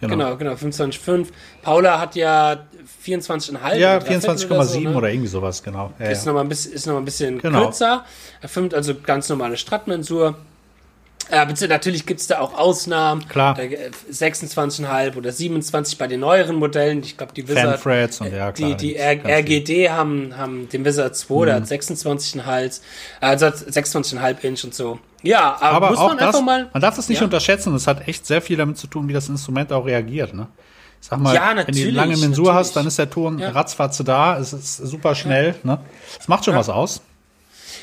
[0.00, 1.28] Genau, genau, genau 25,5.
[1.62, 2.66] Paula hat ja
[3.04, 3.76] 24,5.
[3.76, 4.94] Ja, 24,7 oder, so, ne?
[4.94, 5.92] oder, irgendwie sowas, genau.
[5.98, 6.26] Ja, ist ja.
[6.26, 7.64] nochmal ein bisschen, ist noch ein bisschen genau.
[7.64, 8.04] kürzer.
[8.72, 10.36] Also ganz normale Strat-Mensur.
[11.30, 13.26] Ja, bitte, natürlich gibt's da auch Ausnahmen.
[13.28, 13.58] Klar.
[13.58, 17.00] 26,5 oder 27 bei den neueren Modellen.
[17.00, 17.80] Ich glaube, die Wizard.
[17.80, 18.74] Fanfreds und ja, klar.
[18.74, 21.46] Die, die RGD haben, haben den Wizard 2, mhm.
[21.46, 22.80] der hat 26,5,
[23.20, 24.98] also 26,5 Inch und so.
[25.22, 26.68] Ja, aber, aber muss man das, einfach mal.
[26.72, 27.24] Man darf das nicht ja?
[27.24, 27.72] unterschätzen.
[27.72, 30.46] Das hat echt sehr viel damit zu tun, wie das Instrument auch reagiert, ne?
[31.00, 32.54] Sag mal, ja, wenn du eine lange Mensur natürlich.
[32.54, 33.50] hast, dann ist der Ton ja.
[33.50, 34.38] ratzfatze da.
[34.38, 35.78] Es ist super schnell, ne?
[36.16, 37.02] Das macht schon was aus.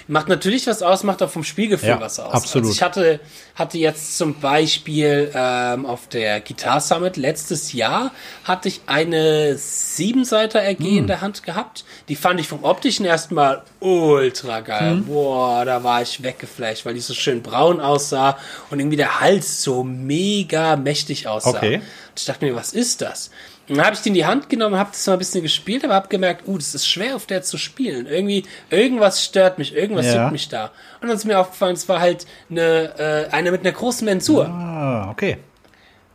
[0.08, 2.34] Macht natürlich was aus, macht auch vom Spielgefühl ja, was aus.
[2.34, 2.68] Absolut.
[2.68, 3.20] Also ich hatte,
[3.56, 8.12] hatte jetzt zum Beispiel ähm, auf der Guitar Summit letztes Jahr
[8.44, 10.98] hatte ich eine Siebenseiter RG hm.
[10.98, 11.86] in der Hand gehabt.
[12.10, 14.92] Die fand ich vom optischen erstmal ultra geil.
[14.92, 15.06] Hm.
[15.06, 18.38] Boah, da war ich weggeflasht, weil die so schön braun aussah
[18.70, 21.50] und irgendwie der Hals so mega mächtig aussah.
[21.50, 21.76] Okay.
[21.76, 23.32] Und ich dachte mir, was ist das?
[23.74, 25.84] Und dann habe ich die in die Hand genommen, habe das mal ein bisschen gespielt,
[25.84, 28.06] aber habe gemerkt, uh, das ist schwer auf der zu spielen.
[28.06, 30.30] Irgendwie, irgendwas stört mich, irgendwas ja.
[30.30, 30.66] mich da.
[31.02, 34.46] Und dann ist mir aufgefallen, es war halt eine, äh, eine mit einer großen Mensur.
[34.46, 35.38] Ah, okay.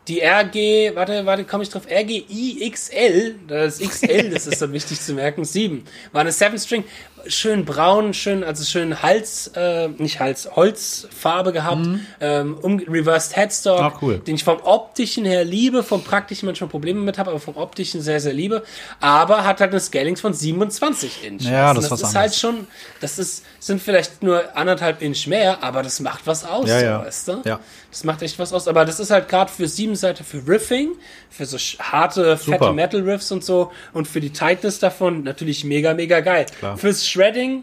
[0.06, 5.00] Die RG, warte, warte, komme ich drauf, RGI XL, das XL, das ist dann wichtig
[5.00, 6.84] zu merken, 7, war eine 7 String.
[7.28, 12.06] Schön braun, schön, also schön Hals, äh, nicht Hals, Holzfarbe gehabt, mhm.
[12.20, 14.18] ähm, um, Reversed Headstock, ah, cool.
[14.18, 18.00] den ich vom optischen her liebe, vom praktischen manchmal Probleme mit habe, aber vom optischen
[18.00, 18.62] sehr, sehr liebe.
[19.00, 21.42] Aber hat halt eine Scalings von 27 Inch.
[21.44, 22.66] Ja, das, das ist halt schon,
[23.00, 27.04] das ist, sind vielleicht nur anderthalb Inch mehr, aber das macht was aus, ja, ja.
[27.04, 27.42] weißt du?
[27.44, 27.60] Ja.
[27.90, 28.68] Das macht echt was aus.
[28.68, 30.90] Aber das ist halt gerade für sieben Seiten für Riffing,
[31.30, 32.58] für so harte, Super.
[32.58, 36.46] fette Metal Riffs und so und für die Tightness davon natürlich mega, mega geil.
[36.58, 36.76] Klar.
[36.76, 37.62] Fürs Shredding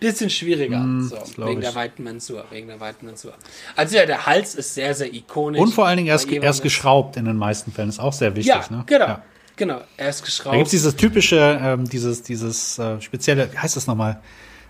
[0.00, 0.78] bisschen schwieriger.
[0.78, 3.32] Mm, so, wegen der weiten Mensur, wegen der weiten Mensur.
[3.76, 5.60] Also ja, der Hals ist sehr, sehr ikonisch.
[5.60, 7.88] Und vor allen Dingen erst, erst geschraubt in den meisten Fällen.
[7.88, 8.54] Ist auch sehr wichtig.
[8.54, 8.84] Ja, ne?
[8.86, 9.06] genau.
[9.06, 9.22] Ja.
[9.56, 10.56] Genau, er ist Da geschraubt.
[10.56, 14.20] gibt's dieses typische, ähm, dieses, dieses äh, spezielle, wie heißt das nochmal?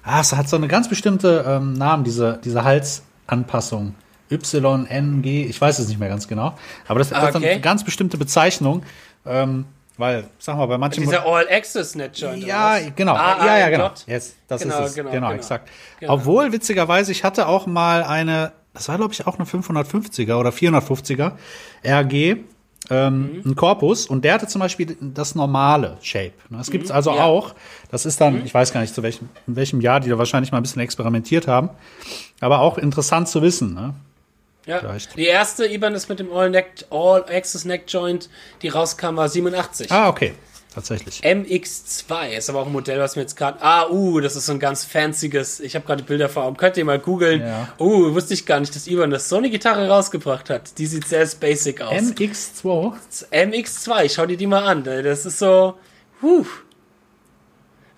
[0.05, 3.97] Ah, es hat so eine ganz bestimmte ähm, Namen, diese, diese Halsanpassung.
[4.31, 6.57] Y, N, G, ich weiß es nicht mehr ganz genau.
[6.87, 7.51] Aber das, Ah, ist okay.
[7.51, 8.85] eine ganz bestimmte Bezeichnung.
[9.25, 9.65] Ähm,
[9.97, 11.03] weil, sag mal, bei manchen.
[11.03, 12.45] Dieser All-Access-Net-Joint.
[12.45, 13.15] Ja, genau.
[13.15, 13.91] Ah, ja, ja, genau.
[14.07, 14.95] Yes, das Genau, ist es.
[14.95, 15.37] genau, Genau, genau.
[15.39, 15.69] exakt.
[16.01, 16.13] Genau.
[16.15, 20.51] Obwohl, witzigerweise, ich hatte auch mal eine, das war, glaube ich, auch eine 550er oder
[20.51, 21.33] 450er
[21.85, 22.37] RG,
[22.89, 26.33] ähm, ein Korpus und der hatte zum Beispiel das normale Shape.
[26.51, 26.59] ne?
[26.59, 27.25] Das gibt's also ja.
[27.25, 27.55] auch.
[27.91, 30.53] Das ist dann, ich weiß gar nicht, zu welchem, in welchem Jahr die da wahrscheinlich
[30.53, 31.71] mal ein bisschen experimentiert haben.
[32.41, 33.75] Aber auch interessant zu wissen.
[33.75, 33.95] Ne?
[34.67, 34.81] Ja.
[34.81, 35.17] Vielleicht.
[35.17, 38.29] Die erste Ibanez mit dem All-Neck- All-Access-Neck-Joint,
[38.63, 39.91] die rauskam, war 87.
[39.91, 40.35] Ah, okay.
[40.75, 41.23] Tatsächlich.
[41.25, 43.63] MX2 ist aber auch ein Modell, was mir jetzt gerade.
[43.63, 45.59] Ah, uh, das ist so ein ganz fancyes.
[45.61, 46.59] Ich habe gerade Bilder vor Augen.
[46.59, 47.41] Könnt ihr mal googeln.
[47.41, 47.69] Ja.
[47.79, 50.77] Uh, wusste ich gar nicht, dass Ibanez so eine Gitarre rausgebracht hat.
[50.77, 51.95] Die sieht sehr basic aus.
[51.95, 52.93] MX2.
[53.31, 54.85] MX2, schau dir die mal an.
[54.85, 55.79] Das ist so.
[56.21, 56.45] Huh.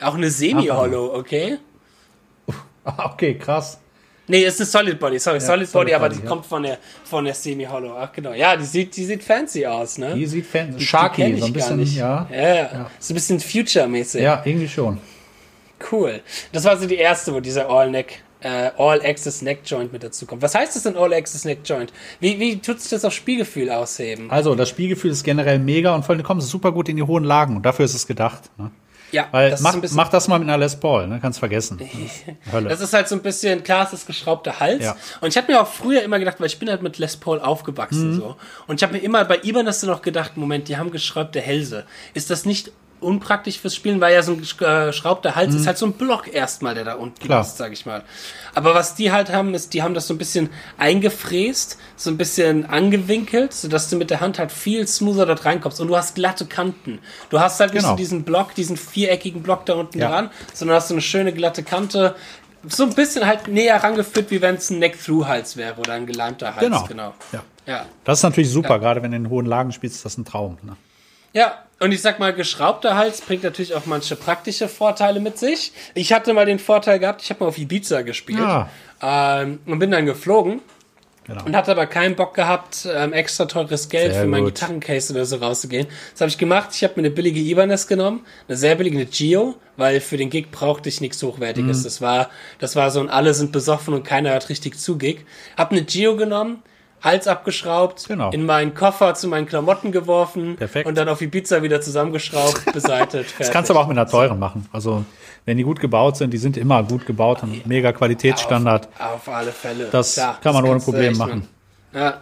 [0.00, 1.58] Auch eine Semi-Hollow, okay?
[2.84, 3.80] Ah, okay, krass.
[4.28, 6.28] Nee, ist eine Solid Body, sorry, Solid, Solid Body, aber Body, die ja.
[6.28, 7.96] kommt von der, von der Semi-Hollow.
[7.98, 8.34] Ach, genau.
[8.34, 10.14] Ja, die sieht, die sieht fancy aus, ne?
[10.14, 12.28] Die sieht fan Die kenn Sharky, so ein bisschen, ja.
[12.30, 12.90] Ja, ja.
[12.98, 14.22] So ein bisschen Future-mäßig.
[14.22, 14.98] Ja, irgendwie schon.
[15.90, 16.20] Cool.
[16.52, 20.42] Das war so die erste, wo dieser All-Neck, äh, All-Access-Neck-Joint mit dazu kommt.
[20.42, 21.92] Was heißt das denn All-Access-Neck-Joint?
[22.20, 24.30] Wie, wie tut sich das auf Spielgefühl ausheben?
[24.30, 27.02] Also, das Spielgefühl ist generell mega und vor allem kommt es super gut in die
[27.02, 28.50] hohen Lagen und dafür ist es gedacht.
[28.58, 28.70] Ne?
[29.12, 31.18] Ja, Weil das mach, ist mach das mal mit einer Les Paul, ne?
[31.20, 31.78] kannst vergessen.
[32.52, 32.68] Hölle.
[32.68, 34.84] Das ist halt so ein bisschen, klar, es ist geschraubter Hals.
[34.84, 34.96] Ja.
[35.20, 37.38] Und ich habe mir auch früher immer gedacht, weil ich bin halt mit Les Paul
[37.38, 37.44] Mhm.
[37.44, 38.36] aufgewachsen so.
[38.66, 41.84] Und ich habe mir immer bei Ibanez noch gedacht, Moment, die haben geschraubte Hälse.
[42.14, 45.86] Ist das nicht unpraktisch fürs Spielen, weil ja so ein geschraubter Hals ist halt so
[45.86, 47.26] ein Block erstmal, der da unten Mhm.
[47.26, 47.40] Klar.
[47.42, 48.02] ist, sag ich mal.
[48.54, 52.16] Aber was die halt haben, ist, die haben das so ein bisschen eingefräst, so ein
[52.18, 55.80] bisschen angewinkelt, sodass du mit der Hand halt viel smoother dort reinkommst.
[55.80, 56.98] Und du hast glatte Kanten.
[57.30, 57.92] Du hast halt nicht Genau.
[57.92, 60.08] so diesen Block, diesen viereckigen Block da unten Ja.
[60.08, 62.16] dran, sondern hast so eine schöne glatte Kante.
[62.66, 66.56] So ein bisschen halt näher rangeführt, wie wenn es ein Neck-Through-Hals wäre oder ein geleimter
[66.56, 66.64] Hals.
[66.64, 66.84] Genau.
[66.86, 67.14] genau.
[67.32, 67.42] Ja.
[67.66, 67.86] Ja.
[68.04, 68.76] Das ist natürlich super, Ja.
[68.78, 70.58] gerade wenn du in hohen Lagen spielst, ist das ein Traum.
[70.62, 70.74] Ne?
[71.34, 75.72] Ja, und ich sag mal, geschraubter Hals bringt natürlich auch manche praktische Vorteile mit sich.
[75.94, 78.68] Ich hatte mal den Vorteil gehabt, ich habe mal auf Ibiza gespielt Ja.
[79.02, 80.60] ähm, und bin dann geflogen
[81.26, 81.44] Genau.
[81.44, 84.54] und hatte aber keinen Bock gehabt, ähm, extra teures Geld Sehr für mein gut.
[84.54, 85.86] Gitarrencase oder so rauszugehen.
[86.12, 86.70] Das habe ich gemacht.
[86.72, 90.30] Ich habe mir eine billige Ibanez genommen, eine sehr billige eine Gio, weil für den
[90.30, 91.26] Gig brauchte ich nichts Mhm.
[91.26, 91.82] Hochwertiges.
[91.82, 95.26] Das war, das war so ein alle sind besoffen und keiner hört richtig zu Gig.
[95.56, 96.62] Hab eine Gio genommen.
[97.02, 98.30] Hals abgeschraubt, Genau.
[98.30, 100.86] in meinen Koffer zu meinen Klamotten geworfen Perfekt.
[100.88, 103.26] und dann auf Ibiza wieder zusammengeschraubt, beseitet.
[103.38, 104.66] Das kannst du aber auch mit einer teuren machen.
[104.72, 105.04] Also,
[105.44, 108.88] wenn die gut gebaut sind, die sind immer gut gebaut und mega Qualitätsstandard.
[108.98, 109.88] Auf, auf alle Fälle.
[109.90, 111.48] Das kann man ohne kannst du Problem machen.
[111.92, 112.18] Ja.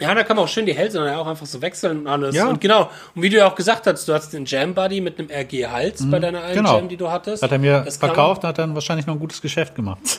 [0.00, 2.06] Ja, da kann man auch schön die Hälse dann ja auch einfach so wechseln und
[2.08, 2.34] alles.
[2.34, 2.48] Ja.
[2.48, 5.18] Und genau, und wie du ja auch gesagt hast, du hast den Jam Buddy mit
[5.18, 6.76] einem RG Hals bei deiner einen Genau.
[6.78, 7.42] Jam, die du hattest.
[7.44, 10.00] Hat er mir Das verkauft, hat dann wahrscheinlich noch ein gutes Geschäft gemacht.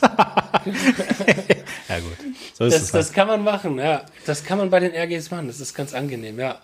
[1.88, 2.16] ja, gut.
[2.54, 2.92] So ist Das, es.
[2.94, 3.04] Halt.
[3.04, 4.02] das kann man machen, ja.
[4.24, 5.46] Das kann man bei den RGs machen.
[5.46, 6.56] Das ist ganz angenehm, ja.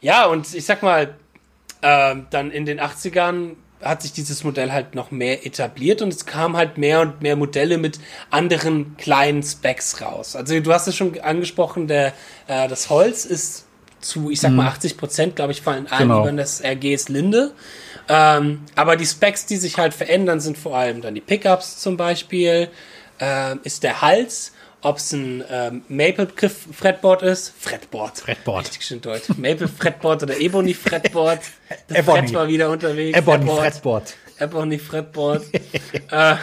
[0.00, 1.14] Ja, und ich sag mal,
[1.82, 6.26] ähm, dann in den 80ern hat sich dieses Modell halt noch mehr etabliert und es
[6.26, 7.98] kam halt mehr und mehr Modelle mit
[8.30, 10.34] anderen kleinen Specs raus.
[10.34, 12.12] Also du hast es schon angesprochen, der,
[12.46, 13.64] äh, das Holz ist
[14.00, 16.22] zu, ich sag mal, 80 Prozent, glaube ich, fallen allen Genau.
[16.22, 17.52] über das RGs Linde.
[18.08, 21.96] Ähm, aber die Specs, die sich halt verändern, sind vor allem dann die Pickups zum
[21.96, 22.68] Beispiel,
[23.18, 28.66] ähm, ist der Hals, ob es ein ähm, Maple Fretboard ist, Fretboard, Fretboard.
[28.66, 31.40] richtig schön deutsch, Maple Fretboard oder Ebony Fretboard,
[31.88, 32.18] der Ebony.
[32.18, 33.50] Fret war wieder unterwegs, Ebony.
[33.50, 34.14] Fretboard.
[34.38, 35.42] Ebony Fretboard.
[36.10, 36.36] äh,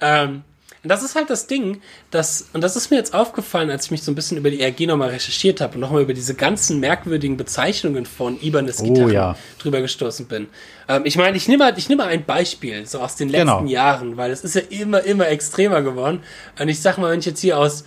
[0.00, 0.44] ähm,
[0.82, 3.90] und das ist halt das Ding, dass, und das ist mir jetzt aufgefallen, als ich
[3.92, 6.80] mich so ein bisschen über die RG nochmal recherchiert habe und nochmal über diese ganzen
[6.80, 9.36] merkwürdigen Bezeichnungen von Ibanez Oh, ja.
[9.58, 10.48] drüber gestoßen bin.
[10.88, 13.64] Ähm, ich meine, ich nehme halt, ich nehme ein Beispiel, so aus den letzten Genau.
[13.66, 16.20] Jahren, weil es ist ja immer, immer extremer geworden.
[16.58, 17.84] Und ich sag mal, wenn ich jetzt hier aus,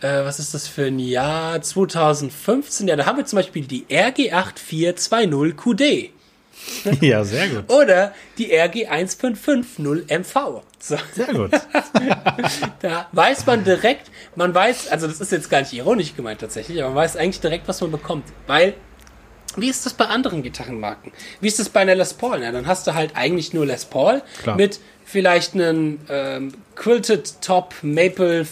[0.00, 1.60] äh, was ist das für ein Jahr?
[1.60, 6.10] 2015, ja, da haben wir zum Beispiel die RG8420 QD.
[7.00, 7.70] Ja, sehr gut.
[7.70, 10.62] Oder die RG1550MV.
[10.78, 10.96] So.
[11.12, 11.50] Sehr gut.
[12.80, 16.82] da weiß man direkt, man weiß, also das ist jetzt gar nicht ironisch gemeint tatsächlich,
[16.82, 18.24] aber man weiß eigentlich direkt, was man bekommt.
[18.46, 18.74] Weil,
[19.56, 21.12] wie ist das bei anderen Gitarrenmarken?
[21.40, 22.40] Wie ist das bei einer Les Paul?
[22.40, 24.56] Na, dann hast du halt eigentlich nur Les Paul Klar.
[24.56, 28.46] mit vielleicht einem ähm, Quilted Top Maple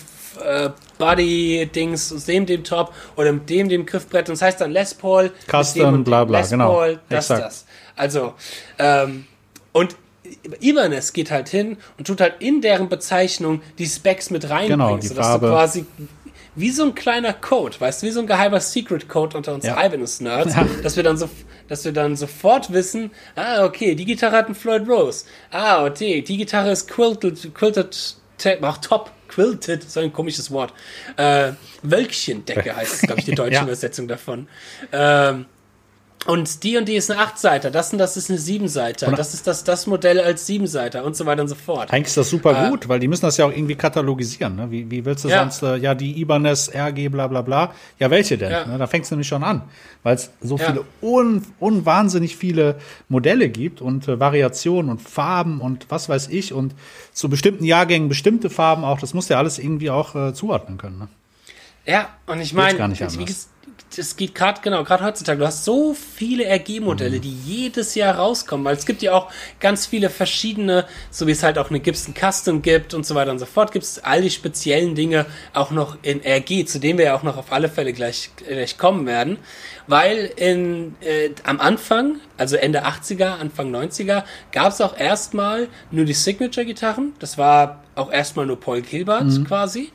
[0.45, 4.29] äh, Body Dings, aus dem dem Top oder mit dem dem Griffbrett.
[4.29, 6.73] Und das heißt dann Les Paul, Custom, bla, bla, Les genau.
[6.73, 7.45] Paul, das, Exakt.
[7.47, 7.67] das.
[7.97, 8.35] Also,
[8.79, 9.27] ähm,
[9.73, 9.97] und
[10.61, 14.97] Ibanez geht halt hin und tut halt in deren Bezeichnung die Specs mit reinbringen, Genau,
[14.99, 15.47] die sodass Farbe.
[15.47, 15.87] du quasi
[16.55, 19.65] wie so ein kleiner Code, weißt du, wie so ein geheimer Secret Code unter uns
[19.65, 19.83] Ja.
[19.83, 20.67] Ibanez-Nerds, Ja.
[20.83, 21.29] dass wir dann so,
[21.69, 25.25] dass wir dann sofort wissen, ah, okay, die Gitarre hat einen Floyd Rose.
[25.53, 28.17] Ah, okay, die Gitarre ist quilted, quilted,
[28.63, 30.73] auch top, quilted, so ein komisches Wort.
[31.17, 33.63] Äh, Wölkchendecke heißt, glaube ich, die deutsche Ja.
[33.63, 34.49] Übersetzung davon.
[34.93, 35.47] Ähm,
[36.27, 39.47] und die und die ist eine Achtseiter, das und das ist eine Siebenseiter, das ist
[39.47, 41.91] das, das Modell als Siebenseiter und so weiter und so fort.
[41.93, 44.57] Eigentlich ist das super gut, weil die müssen das ja auch irgendwie katalogisieren.
[44.57, 44.71] Ne?
[44.71, 45.33] Wie, wie willst du Äh.
[45.33, 45.39] Ja.
[45.41, 47.73] sonst, äh, ja, die Ibanez, RG, bla bla bla.
[47.99, 48.51] Ja, welche denn?
[48.51, 48.67] Ja.
[48.67, 48.79] Ne?
[48.79, 49.63] Da fängst du nämlich schon an.
[50.03, 50.67] Weil es so Ja.
[50.67, 52.77] viele, un, unwahnsinnig viele
[53.09, 56.75] Modelle gibt und äh, Variationen und Farben und was weiß ich und
[57.13, 58.99] zu bestimmten Jahrgängen bestimmte Farben auch.
[59.01, 60.99] Das musst du ja alles irgendwie auch äh, zuordnen können.
[60.99, 61.09] Ne?
[61.87, 63.47] Ja, und ich meine, es- wie ges-
[63.97, 67.21] es geht gerade, genau, gerade heutzutage, du hast so viele RG-Modelle, Mhm.
[67.23, 71.43] die jedes Jahr rauskommen, weil es gibt ja auch ganz viele verschiedene, so wie es
[71.43, 74.21] halt auch eine Gibson Custom gibt und so weiter und so fort, gibt es all
[74.23, 77.69] die speziellen Dinge auch noch in RG, zu denen wir ja auch noch auf alle
[77.69, 79.39] Fälle gleich, gleich kommen werden,
[79.87, 86.05] weil in, äh, am Anfang, also Ende 80er, Anfang 90er, gab es auch erstmal nur
[86.05, 89.45] die Signature-Gitarren, das war auch erstmal nur Paul Gilbert Mhm.
[89.45, 89.91] quasi.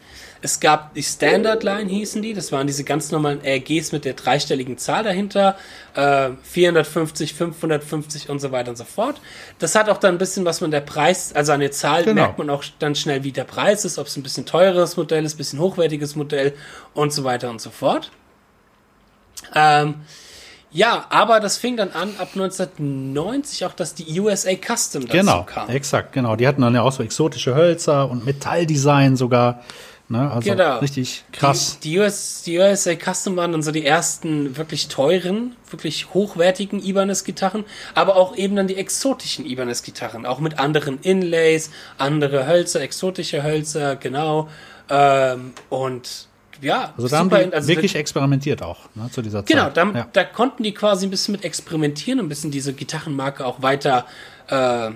[0.46, 4.14] Es gab die Standard Line hießen die, das waren diese ganz normalen RGs mit der
[4.14, 5.56] dreistelligen Zahl dahinter,
[5.96, 9.22] äh, 450, 550 und so weiter und so fort.
[9.60, 12.16] Das hat auch dann ein bisschen was man der Preis, also an der Zahl Genau.
[12.24, 15.24] merkt man auch dann schnell, wie der Preis ist, ob es ein bisschen teureres Modell
[15.24, 16.54] ist, ein bisschen hochwertiges Modell
[16.94, 18.12] und so weiter und so fort.
[19.56, 19.96] Ähm,
[20.72, 25.44] ja, aber das fing dann an ab 1990 auch, dass die USA Custom dazu Genau,
[25.44, 25.70] kam.
[25.70, 26.36] exakt, genau.
[26.36, 29.62] Die hatten dann ja auch so exotische Hölzer und Metalldesign sogar.
[30.14, 30.32] Ne?
[30.32, 30.78] Also Genau.
[30.78, 31.80] richtig krass.
[31.84, 36.80] Die, die, US, die USA Custom waren dann so die ersten wirklich teuren, wirklich hochwertigen
[36.82, 43.42] Ibanez-Gitarren, aber auch eben dann die exotischen Ibanez-Gitarren, auch mit anderen Inlays, andere Hölzer, exotische
[43.44, 44.48] Hölzer, genau.
[44.90, 46.28] Ähm, und
[46.62, 49.78] ja, Also da haben die also wirklich experimentiert auch ne, zu dieser Genau, Zeit.
[49.78, 50.08] da, ja.
[50.14, 54.06] da konnten die quasi ein bisschen mit experimentieren, ein bisschen diese Gitarrenmarke auch weiter
[54.48, 54.92] äh,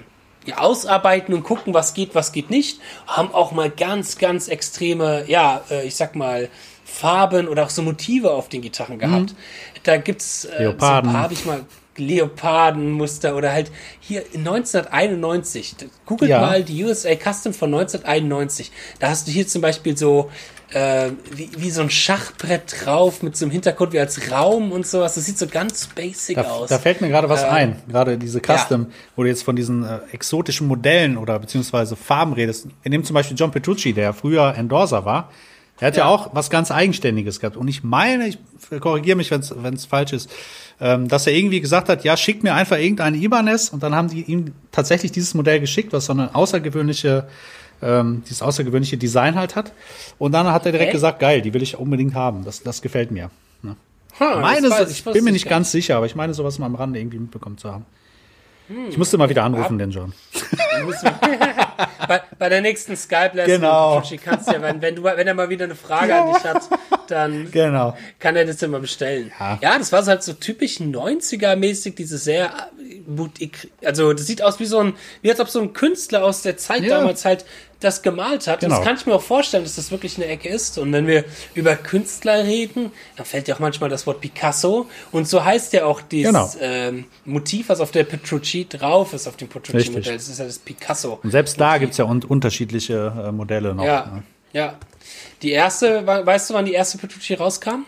[0.56, 2.80] ausarbeiten und gucken, was geht, was geht nicht.
[3.06, 6.50] Haben auch mal ganz, ganz extreme, ja, äh, ich sag mal,
[6.86, 9.36] Farben oder auch so Motive auf den Gitarren gehabt.
[9.84, 10.80] Da gibt's äh, Leoparden.
[10.80, 11.66] so ein paar, habe ich mal
[11.98, 15.76] Leopardenmuster oder halt hier in 1991.
[16.06, 16.42] Googelt Ja.
[16.42, 18.72] mal die USA Custom von 1991.
[19.00, 20.30] Da hast du hier zum Beispiel so
[20.74, 24.86] äh, wie, wie so ein Schachbrett drauf mit so einem Hintergrund wie als Raum und
[24.86, 25.16] sowas.
[25.16, 26.70] Das sieht so ganz basic Da, aus.
[26.70, 29.84] da fällt mir gerade was Ähm, ein, gerade diese Custom, wo du jetzt von diesen
[29.86, 32.68] äh, exotischen Modellen oder beziehungsweise Farben redest.
[32.84, 35.32] Wir nehmen zum Beispiel John Petrucci, der ja früher Endorser war.
[35.80, 36.06] Er hat ja.
[36.06, 36.10] Ja.
[36.10, 37.56] auch was ganz Eigenständiges gehabt.
[37.56, 38.40] Und ich meine, ich
[38.80, 40.30] korrigiere mich, wenn es falsch ist,
[40.82, 44.10] ähm, dass er irgendwie gesagt hat, ja, schickt mir einfach irgendeine Ibanez und dann haben
[44.10, 47.28] die ihm tatsächlich dieses Modell geschickt, was so eine außergewöhnliche,
[47.82, 49.72] ähm, dieses außergewöhnliche Design halt hat.
[50.18, 50.94] Und dann hat er direkt Echt?
[50.94, 52.44] gesagt, geil, die will ich unbedingt haben.
[52.46, 53.30] Das, das gefällt mir.
[53.62, 53.76] Ne?
[54.20, 56.76] Huh, meine, weiß- ich bin mir nicht ganz sicher, aber ich meine, sowas mal am
[56.76, 57.86] Rande irgendwie mitbekommen zu haben.
[58.90, 60.12] Ich musste mal wieder anrufen, den John.
[62.08, 64.04] bei, bei der nächsten Skype-Lesson Genau.
[64.24, 66.64] Kannst ja, wenn, wenn, du, wenn er mal wieder eine Frage an dich hat,
[67.08, 67.98] dann Genau.
[68.20, 69.32] kann er das immer bestellen.
[69.40, 69.58] Ja.
[69.62, 72.52] Ja, das war so halt so typisch 90er-mäßig, diese sehr,
[73.40, 73.50] äh,
[73.86, 76.58] also das sieht aus wie so ein, wie als ob so ein Künstler aus der
[76.58, 76.98] Zeit Ja.
[77.00, 77.46] damals halt
[77.80, 78.56] das gemalt hat.
[78.64, 78.78] Und Genau.
[78.78, 80.78] das kann ich mir auch vorstellen, dass das wirklich eine Ecke ist.
[80.80, 84.88] Und wenn wir über Künstler reden, dann fällt ja auch manchmal das Wort Picasso.
[85.12, 86.50] Und so heißt ja auch dieses Genau.
[86.60, 90.14] ähm, Motiv, was auf der Petrucci drauf ist, auf dem Petrucci-Modell.
[90.16, 91.20] Das ist ja das Picasso.
[91.22, 93.84] Und selbst da gibt's ja un unterschiedliche äh, Modelle noch.
[93.86, 94.24] Ja, Ne?
[94.54, 94.76] ja.
[95.44, 97.86] Die erste, we- weißt du, wann die erste Petrucci rauskam?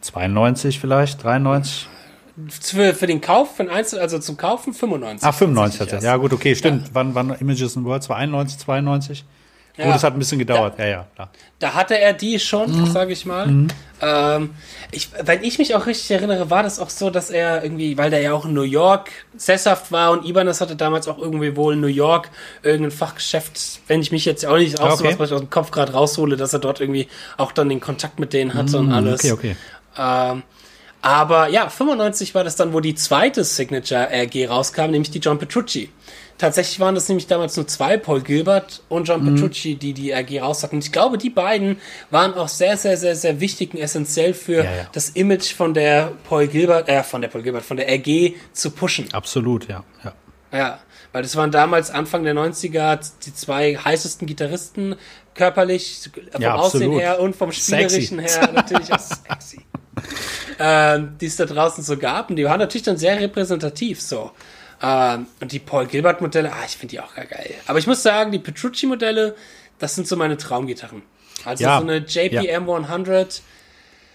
[0.00, 1.86] 92 vielleicht, 93.
[2.48, 5.26] Für, für den Kauf, den Einzel, also zum Kaufen 95.
[5.26, 6.12] Ah, 95 tatsächlich hat er.
[6.12, 6.90] Ja, gut, okay, stimmt.
[6.92, 9.24] Wann, wann Images in Words war 91, 92?
[9.76, 9.86] Ja.
[9.86, 10.78] Gut, das hat ein bisschen gedauert.
[10.78, 11.30] Ja, ja, klar.
[11.58, 12.86] Da hatte er die schon, Mhm.
[12.90, 13.68] sage ich mal.
[14.02, 14.50] Ähm,
[14.90, 18.10] ich, wenn ich mich auch richtig erinnere, war das auch so, dass er irgendwie, weil
[18.10, 21.72] der ja auch in New York sesshaft war und Ibanez hatte damals auch irgendwie wohl
[21.74, 22.28] in New York
[22.62, 25.14] irgendein Fachgeschäft, wenn ich mich jetzt auch nicht aus, okay.
[25.18, 28.18] was, ich aus dem Kopf gerade raushole, dass er dort irgendwie auch dann den Kontakt
[28.18, 29.22] mit denen hatte und alles.
[29.22, 29.56] Mhm, Okay, okay.
[29.98, 30.42] Ähm,
[31.02, 35.38] Aber ja, 95 war das dann, wo die zweite Signature RG rauskam, nämlich die John
[35.38, 35.90] Petrucci.
[36.38, 39.34] Tatsächlich waren das nämlich damals nur zwei, Paul Gilbert und John mhm.
[39.34, 40.76] Petrucci, die die RG raus hatten.
[40.76, 41.78] Und ich glaube, die beiden
[42.10, 44.86] waren auch sehr, sehr, sehr, sehr wichtig und essentiell für ja, ja.
[44.92, 48.70] das Image von der Paul Gilbert, äh, von der Paul Gilbert, von der RG zu
[48.70, 49.12] pushen.
[49.12, 50.14] Absolut, ja, ja.
[50.52, 50.78] Ja,
[51.12, 54.96] weil das waren damals Anfang der 90er die zwei heißesten Gitarristen,
[55.34, 58.38] körperlich, vom ja, Aussehen her und vom Spielerischen sexy.
[58.38, 59.62] her natürlich auch sexy.
[60.58, 62.30] Ähm, die es da draußen so gab.
[62.30, 64.30] Und die waren natürlich dann sehr repräsentativ so.
[64.82, 67.54] Ähm, und die Paul Gilbert-Modelle, ah, ich finde die auch geil.
[67.66, 69.34] Aber ich muss sagen, die Petrucci-Modelle,
[69.78, 71.02] das sind so meine Traumgitarren.
[71.44, 72.76] Also ja, so eine JPM ja.
[72.76, 73.42] 100.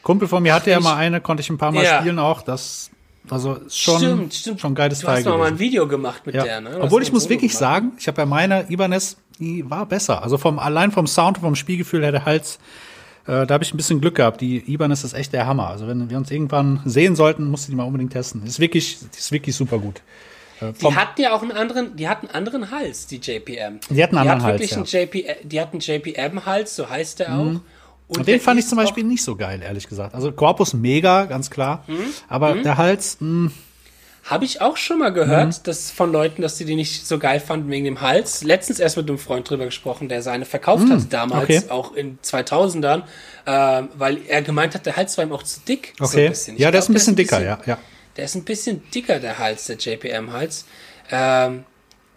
[0.03, 1.99] Kumpel von mir hatte ja mal eine, konnte ich ein paar Mal ja.
[1.99, 2.41] spielen auch.
[2.41, 2.91] Das
[3.29, 4.61] also schon, stimmt, stimmt.
[4.61, 5.23] schon geiles Teil.
[5.23, 6.43] Du hast mal ein Video gemacht mit ja.
[6.43, 6.77] der, ne?
[6.79, 7.59] Obwohl ich muss wirklich gemacht.
[7.59, 10.23] sagen, ich habe ja meine Ibanez, die war besser.
[10.23, 12.59] Also vom allein vom Sound, vom Spielgefühl her der Hals,
[13.27, 14.41] äh, da habe ich ein bisschen Glück gehabt.
[14.41, 15.67] Die Ibanez ist echt der Hammer.
[15.67, 18.43] Also wenn wir uns irgendwann sehen sollten, musst du die mal unbedingt testen.
[18.45, 20.01] Ist wirklich, ist wirklich super gut.
[20.61, 23.79] Äh, die hatten ja auch einen anderen, die hatten einen anderen Hals, die JPM.
[23.89, 24.69] Die hatten einen anderen Hals.
[24.69, 24.77] Ja.
[24.77, 27.43] Einen JP, die hatten JPM-Hals, so heißt der auch.
[27.43, 27.61] Mhm.
[28.07, 30.15] Und, und den fand ich zum Beispiel nicht so geil, ehrlich gesagt.
[30.15, 31.83] Also Korpus mega, ganz klar.
[31.87, 32.05] Mhm.
[32.29, 32.63] Aber mhm.
[32.63, 33.51] der Hals, mh,
[34.29, 35.63] habe ich auch schon mal gehört, mhm.
[35.63, 38.43] dass von Leuten, dass sie die nicht so geil fanden wegen dem Hals.
[38.43, 40.93] Letztens erst mit einem Freund drüber gesprochen, der seine verkauft mhm.
[40.93, 41.61] hat damals, okay.
[41.69, 43.03] auch in 2000ern,
[43.45, 45.93] äh, weil er gemeint hat, der Hals war ihm auch zu dick.
[45.99, 46.33] Okay.
[46.33, 47.77] So ja, der ist ein bisschen ein dicker, bisschen, ja, ja.
[48.17, 50.65] Der ist ein bisschen dicker, der Hals, der JPM-Hals.
[51.09, 51.63] Ähm,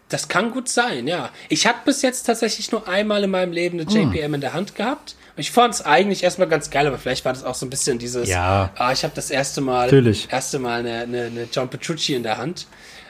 [0.09, 1.29] das kann gut sein, ja.
[1.47, 4.33] Ich habe bis jetzt tatsächlich nur einmal in meinem Leben eine JPM mhm.
[4.35, 5.15] in der Hand gehabt.
[5.37, 7.99] Ich fand es eigentlich erstmal ganz geil, aber vielleicht war das auch so ein bisschen
[7.99, 8.71] dieses, ja.
[8.75, 10.27] ah, ich habe das erste Mal, Natürlich.
[10.31, 12.67] erste Mal eine, eine, eine John Petrucci in der Hand.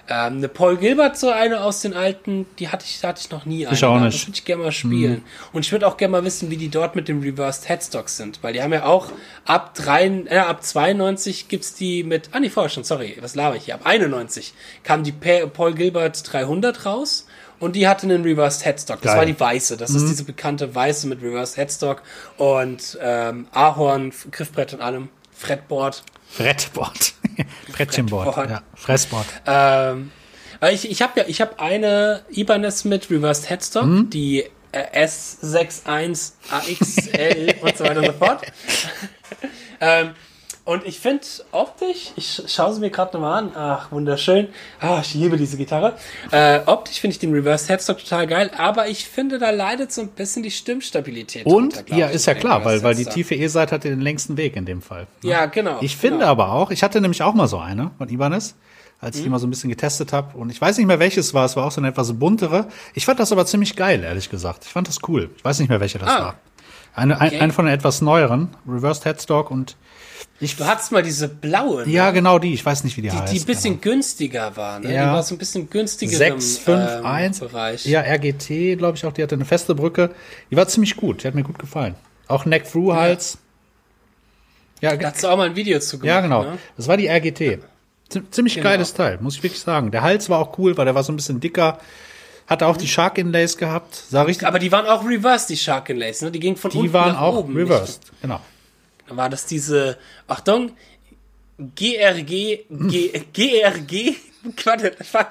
[0.10, 3.46] Ähm, eine Paul Gilbert, so eine aus den alten, die hatte ich, hatte ich noch
[3.46, 3.66] nie.
[3.66, 3.76] Eine.
[3.76, 4.16] Ich auch nicht.
[4.16, 5.14] Das würde ich gerne mal spielen.
[5.14, 5.24] Mhm.
[5.54, 8.42] Und ich würde auch gerne mal wissen, wie die dort mit dem Reversed Headstocks sind,
[8.42, 9.12] weil die haben ja auch
[9.46, 13.56] ab drei, äh, ab 92 gibt's die mit, ah nee, vorher schon, sorry, was laber
[13.56, 14.54] ich hier, ab 91
[14.84, 17.28] kam die Paul Gilbert 300 raus
[17.62, 19.02] und die hatte einen Reversed Headstock.
[19.02, 19.20] Das Geil.
[19.20, 19.78] war die weiße.
[19.78, 19.98] Das mhm.
[19.98, 22.02] ist diese bekannte weiße mit Reversed Headstock
[22.38, 25.10] und ähm, Ahorn, Griffbrett und allem.
[25.32, 26.04] Fretboard.
[26.30, 27.14] Fretboard.
[27.72, 28.36] Brettchenboard.
[28.50, 29.26] Ja, Fressboard.
[29.46, 30.12] Ähm,
[30.72, 34.10] ich ich habe ja, ich habe eine Ibanez mit Reversed Headstock, mhm.
[34.10, 38.42] die äh, S61 AXL und so weiter und so fort.
[39.82, 40.12] ähm,
[40.66, 44.48] und ich finde optisch, ich schaue sie mir gerade nochmal an, ach, wunderschön.
[44.80, 45.96] Ah, ich liebe diese Gitarre.
[46.32, 50.02] Äh, optisch finde ich den Reverse Headstock total geil, aber ich finde, da leidet so
[50.02, 51.46] ein bisschen die Stimmstabilität.
[51.46, 54.56] Und, runter, ja, ist ja klar, weil, weil die tiefe E-Seite hat den längsten Weg
[54.56, 55.08] in dem Fall.
[55.24, 55.32] Ne?
[55.32, 55.80] Ja, genau.
[55.82, 56.32] Ich finde genau.
[56.32, 58.56] aber auch, ich hatte nämlich auch mal so eine von Ibanez
[59.02, 59.26] als ich mhm.
[59.26, 60.38] die mal so ein bisschen getestet habe.
[60.38, 61.44] Und ich weiß nicht mehr, welches war.
[61.46, 62.68] Es war auch so eine etwas buntere.
[62.94, 64.64] Ich fand das aber ziemlich geil, ehrlich gesagt.
[64.66, 65.32] Ich fand das cool.
[65.36, 66.20] Ich weiß nicht mehr, welche das ah.
[66.22, 66.36] war.
[66.94, 67.36] Eine, okay.
[67.36, 69.76] ein, eine von den etwas neueren, Reversed Headstock und
[70.40, 71.86] ich, du hattest mal diese blaue.
[71.86, 71.92] Ne?
[71.92, 72.54] Ja, genau die.
[72.54, 73.34] Ich weiß nicht, wie die, die heißt.
[73.34, 73.94] Die ein bisschen genau.
[73.94, 74.80] günstiger war.
[74.80, 74.94] Ne?
[74.94, 75.06] Ja.
[75.06, 77.40] Die war so ein bisschen günstiger 6, 5, ähm, 1.
[77.40, 77.86] Bereich.
[77.86, 79.14] Ja, RGT, glaube ich auch.
[79.14, 80.12] Die hatte eine feste Brücke.
[80.50, 81.24] Die war ziemlich gut.
[81.24, 81.96] Die hat mir gut gefallen.
[82.28, 83.38] Auch Neck-Through-Hals.
[84.82, 84.92] Ja.
[84.92, 84.98] ja.
[84.98, 86.08] Da hast du auch mal ein Video zu gemacht.
[86.08, 86.44] Ja, genau.
[86.44, 86.58] Ne?
[86.76, 87.60] Das war die RGT.
[88.32, 88.64] Ziemlich genau.
[88.64, 89.92] geiles Teil, muss ich wirklich sagen.
[89.92, 91.80] Der Hals war auch cool, weil der war so ein bisschen dicker.
[92.48, 92.80] Hatte auch mhm.
[92.80, 93.96] die Shark Inlays gehabt.
[94.10, 94.48] Sah richtig.
[94.48, 96.32] Aber die waren auch reversed, die Shark Inlays, ne?
[96.32, 97.56] Die gingen von die unten waren nach auch oben.
[97.56, 98.42] reversed, genau.
[99.16, 99.98] War das diese,
[100.28, 100.72] Achtung,
[101.58, 104.16] GRG, G, GRG,
[105.04, 105.28] fuck,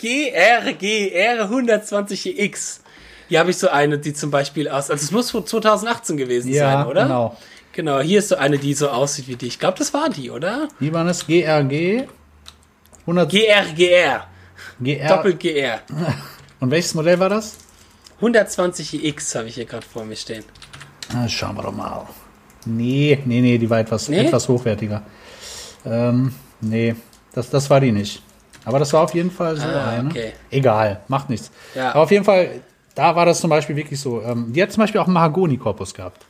[0.00, 2.80] GRGR 120X.
[3.28, 6.52] Hier habe ich so eine, die zum Beispiel aus, also es muss von 2018 gewesen
[6.52, 7.02] ja, sein, oder?
[7.04, 7.36] genau.
[7.72, 9.48] Genau, hier ist so eine, die so aussieht wie die.
[9.48, 10.68] Ich glaube, das war die, oder?
[10.78, 11.26] Wie war das?
[11.26, 12.04] GRG?
[13.00, 14.26] 100 GRGR.
[14.80, 15.08] GR.
[15.08, 15.80] Doppelt GR.
[16.60, 17.56] Und welches Modell war das?
[18.20, 20.44] 120X habe ich hier gerade vor mir stehen.
[21.12, 22.06] Na, schauen wir doch mal.
[22.66, 24.26] Nee, nee, nee, die war etwas, nee?
[24.26, 25.02] etwas hochwertiger.
[25.84, 26.94] Ähm, nee,
[27.32, 28.22] das, das war die nicht.
[28.64, 30.08] Aber das war auf jeden Fall so ah, eine.
[30.08, 30.32] Okay.
[30.50, 31.50] Egal, macht nichts.
[31.74, 31.90] Ja.
[31.90, 32.62] Aber auf jeden Fall,
[32.94, 34.22] da war das zum Beispiel wirklich so.
[34.22, 36.24] Ähm, die hat zum Beispiel auch einen Mahagoni-Korpus gehabt.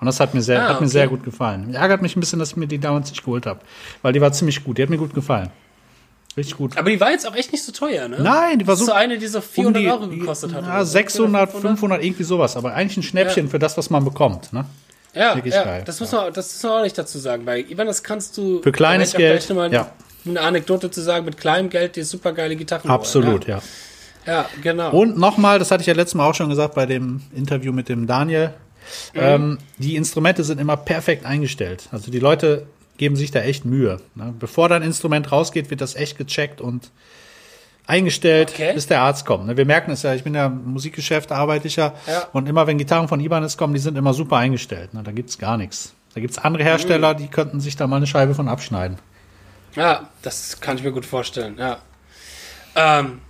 [0.00, 1.74] Und das hat mir sehr, ah, hat mir sehr gut gefallen.
[1.74, 3.60] Ärgert mich ein bisschen, dass ich mir die damals nicht geholt habe.
[4.02, 4.78] Weil die war ziemlich gut.
[4.78, 5.50] Die hat mir gut gefallen.
[6.36, 6.78] Richtig gut.
[6.78, 8.18] Aber die war jetzt auch echt nicht so teuer, ne?
[8.20, 8.86] Nein, die war so.
[8.86, 10.64] so eine, die so 400 um die, Euro gekostet hat.
[10.64, 11.78] Ja, 600, 500?
[11.78, 12.56] 500, irgendwie sowas.
[12.56, 13.50] Aber eigentlich ein Schnäppchen ja.
[13.50, 14.64] für das, was man bekommt, ne?
[15.14, 17.46] Ja, ja das, muss man, das muss man auch nicht dazu sagen.
[17.46, 18.62] Weil, Ivan, das kannst du.
[18.62, 19.48] Für kleines Geld.
[19.48, 19.92] ja.
[20.26, 22.90] Eine Anekdote zu sagen, mit kleinem Geld die super geile Gitarren.
[22.90, 23.56] Absolut, ja.
[23.56, 23.62] ja.
[24.26, 24.90] Ja, genau.
[24.90, 27.88] Und nochmal, das hatte ich ja letztes Mal auch schon gesagt bei dem Interview mit
[27.88, 28.52] dem Daniel.
[29.14, 29.20] Mhm.
[29.20, 31.88] Ähm, die Instrumente sind immer perfekt eingestellt.
[31.90, 33.98] Also die Leute geben sich da echt Mühe.
[34.14, 34.34] Ne?
[34.38, 36.90] Bevor dein Instrument rausgeht, wird das echt gecheckt und
[37.90, 38.72] eingestellt, okay.
[38.72, 39.46] bis der Arzt kommt.
[39.46, 39.56] Ne?
[39.56, 42.28] Wir merken es ja, ich bin ja im Musikgeschäft, arbeite ich ja, ja.
[42.32, 44.94] Und immer wenn Gitarren von Ibanez kommen, die sind immer super eingestellt.
[44.94, 45.02] Ne?
[45.02, 45.94] Da gibt's gar nichts.
[46.14, 48.98] Da gibt es andere Hersteller, die könnten sich da mal eine Scheibe von abschneiden.
[49.76, 51.78] Ja, das kann ich mir gut vorstellen, ja.
[52.74, 53.20] Ähm,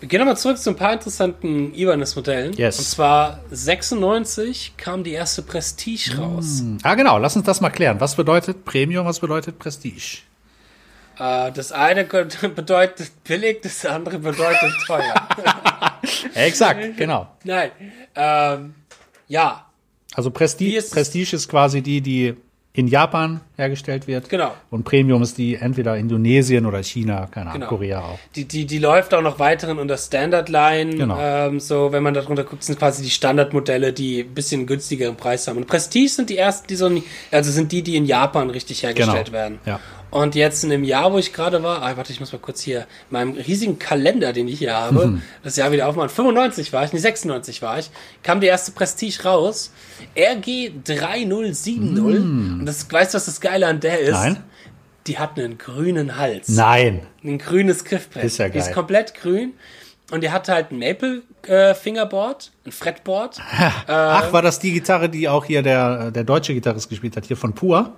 [0.00, 2.52] wir gehen nochmal zurück zu ein paar interessanten Ibanez-Modellen.
[2.54, 2.78] Yes.
[2.78, 6.62] Und zwar 96 kam die erste Prestige raus.
[6.84, 8.00] Ah, genau, lass uns das mal klären.
[8.00, 10.22] Was bedeutet Premium, was bedeutet Prestige?
[11.18, 12.04] Äh, das eine
[12.54, 15.14] bedeutet billig, das andere bedeutet teuer.
[16.34, 17.26] Exakt, genau.
[17.44, 17.70] Nein.
[18.14, 18.74] Ähm,
[19.28, 19.66] ja,
[20.14, 22.34] Also Prestige, ist- Prestige ist quasi die, die
[22.74, 24.28] in Japan hergestellt wird.
[24.28, 24.54] Genau.
[24.70, 27.68] Und Premium ist die entweder Indonesien oder China, keine Ahnung, Genau.
[27.70, 28.18] Korea auch.
[28.36, 30.94] die, die, die läuft auch noch weiterhin unter Standard Line.
[30.94, 31.18] Genau.
[31.20, 35.48] Ähm, so, wenn man darunter guckt, sind quasi die Standardmodelle, die ein bisschen günstigeren Preis
[35.48, 35.56] haben.
[35.56, 36.88] Und Prestige sind die ersten, die so,
[37.32, 39.36] also sind die, die in Japan richtig hergestellt Genau.
[39.36, 39.58] werden.
[39.66, 39.80] Ja.
[40.10, 42.60] Und jetzt in dem Jahr, wo ich gerade war, ah, warte, ich muss mal kurz
[42.62, 45.22] hier, in meinem riesigen Kalender, den ich hier habe, Mhm.
[45.42, 47.90] das Jahr wieder aufmachen, 95 war ich, nee, 96 war ich,
[48.22, 49.70] kam die erste Prestige raus,
[50.16, 51.78] RG 3070.
[51.80, 54.12] Und das, weißt du, was das Geile an der ist?
[54.12, 54.42] Nein.
[55.06, 56.48] Die hat einen grünen Hals.
[56.48, 57.06] Nein.
[57.24, 58.24] Ein grünes Griffbrett.
[58.24, 58.74] Ist ja Die ist geil.
[58.74, 59.54] komplett grün.
[60.10, 63.38] Und die hat halt ein Maple äh, Fingerboard, ein Fretboard.
[63.86, 67.36] Ach, war das die Gitarre, die auch hier der, der deutsche Gitarrist gespielt hat, hier
[67.36, 67.92] von Pur?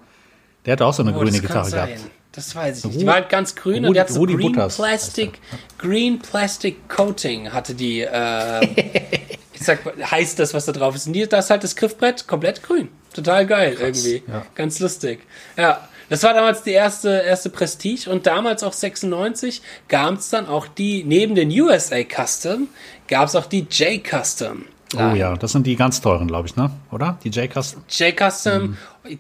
[0.67, 1.89] Der hat auch so eine Oh, grüne das Gitarre sein.
[1.89, 2.11] gehabt.
[2.33, 3.01] Das weiß ich nicht.
[3.01, 5.41] Die war halt ganz grün und Rudi- die hat so Rudi Green Butters Plastic,
[5.79, 8.61] Green Plastic Coating hatte die, äh,
[9.53, 9.81] ich sag,
[10.11, 11.07] heißt das, was da drauf ist.
[11.09, 12.89] Und die, da ist halt das Griffbrett komplett grün.
[13.13, 14.23] Total geil irgendwie.
[14.29, 14.47] ja.
[14.55, 15.21] Ganz lustig.
[15.57, 15.89] Ja.
[16.09, 20.67] Das war damals die erste, erste Prestige und damals auch 96 gab es dann auch
[20.67, 22.67] die, neben den USA Custom,
[23.09, 24.65] gab es auch die J Custom.
[24.97, 26.73] Oh ja, das sind die ganz teuren, glaube ich, ne?
[26.91, 27.17] Oder?
[27.23, 27.85] Die J-Custom?
[27.89, 28.77] J-Custom,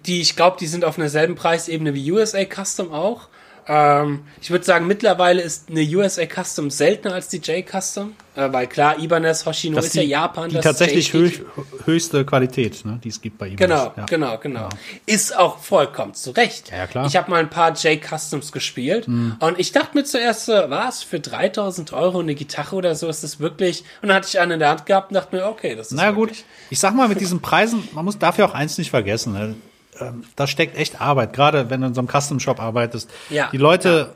[0.07, 3.29] die, ich glaube, die sind auf einer selben Preisebene wie USA Custom auch.
[3.69, 8.67] Ähm, ich würde sagen, mittlerweile ist eine USA Custom seltener als die J-Custom, äh, weil
[8.67, 10.49] klar, Ibanez, Hoshino Das ist die, ja Japan.
[10.49, 11.43] die das tatsächlich J höch,
[11.85, 12.99] höchste Qualität, ne?
[13.05, 13.57] die es gibt bei ihm.
[13.57, 14.07] Genau, ja.
[14.07, 14.69] genau, genau.
[15.07, 16.71] Ist auch vollkommen zu Recht.
[16.71, 17.05] Ja, ja, klar.
[17.05, 17.09] Mhm.
[17.11, 21.93] Ich habe mal ein paar J-Customs gespielt und ich dachte mir zuerst, was, für 3000
[21.93, 23.85] Euro eine Gitarre oder so ist das wirklich?
[24.03, 25.97] Und dann hatte ich eine in der Hand gehabt und dachte mir, okay, das ist
[25.97, 28.91] Na gut, wirklich- ich sag mal, mit diesen Preisen, man muss dafür auch eins nicht
[28.91, 29.33] vergessen.
[29.35, 29.55] Ne?
[30.01, 33.11] Ähm, Da steckt echt Arbeit, gerade wenn du in so einem Custom-Shop arbeitest.
[33.31, 34.11] Ja, Die Leute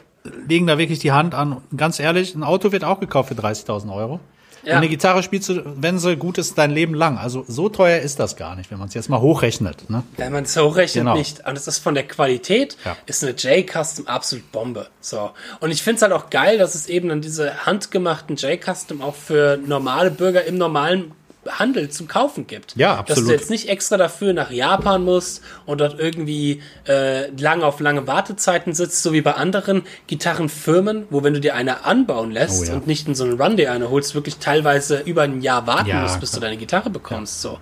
[0.49, 1.59] legen da wirklich die Hand an.
[1.77, 4.21] Ganz ehrlich, ein Auto wird auch gekauft für 30.000 Euro.
[4.67, 4.79] Ja.
[4.79, 7.19] Eine Gitarre spielst du, wenn sie gut ist, dein Leben lang.
[7.19, 9.91] Also so teuer ist das gar nicht, wenn man es jetzt mal hochrechnet.
[9.91, 10.05] Ne?
[10.17, 11.17] Wenn man es hochrechnet, Genau.
[11.19, 11.47] nicht.
[11.47, 12.97] Und es ist von der Qualität, Ja.
[13.05, 14.87] ist eine J-Custom absolut Bombe.
[15.03, 15.33] So.
[15.61, 19.15] Und ich finde es halt auch geil, dass es eben dann diese handgemachten J-Custom auch
[19.15, 21.13] für normale Bürger im normalen
[21.51, 22.75] Handel zum Kaufen gibt.
[22.77, 23.31] Ja, Dass du absolut.
[23.33, 28.73] jetzt nicht extra dafür nach Japan musst und dort irgendwie äh, lange auf lange Wartezeiten
[28.73, 32.75] sitzt, so wie bei anderen Gitarrenfirmen, wo wenn du dir eine anbauen lässt Oh ja.
[32.75, 35.89] und nicht in so einen Run Day eine holst, wirklich teilweise über ein Jahr warten
[35.91, 36.49] Ja, musst, bis du klar.
[36.51, 37.41] deine Gitarre bekommst.
[37.43, 37.59] So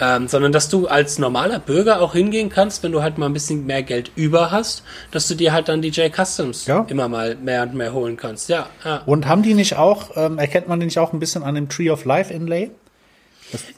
[0.00, 3.32] ähm, sondern dass du als normaler Bürger auch hingehen kannst, wenn du halt mal ein
[3.32, 6.84] bisschen mehr Geld über hast, dass du dir halt dann die J-Customs Ja.
[6.88, 8.48] immer mal mehr und mehr holen kannst.
[8.48, 9.02] Ja, ja.
[9.06, 11.68] Und haben die nicht auch, ähm, erkennt man die nicht auch ein bisschen an dem
[11.68, 12.70] Tree of Life Inlay?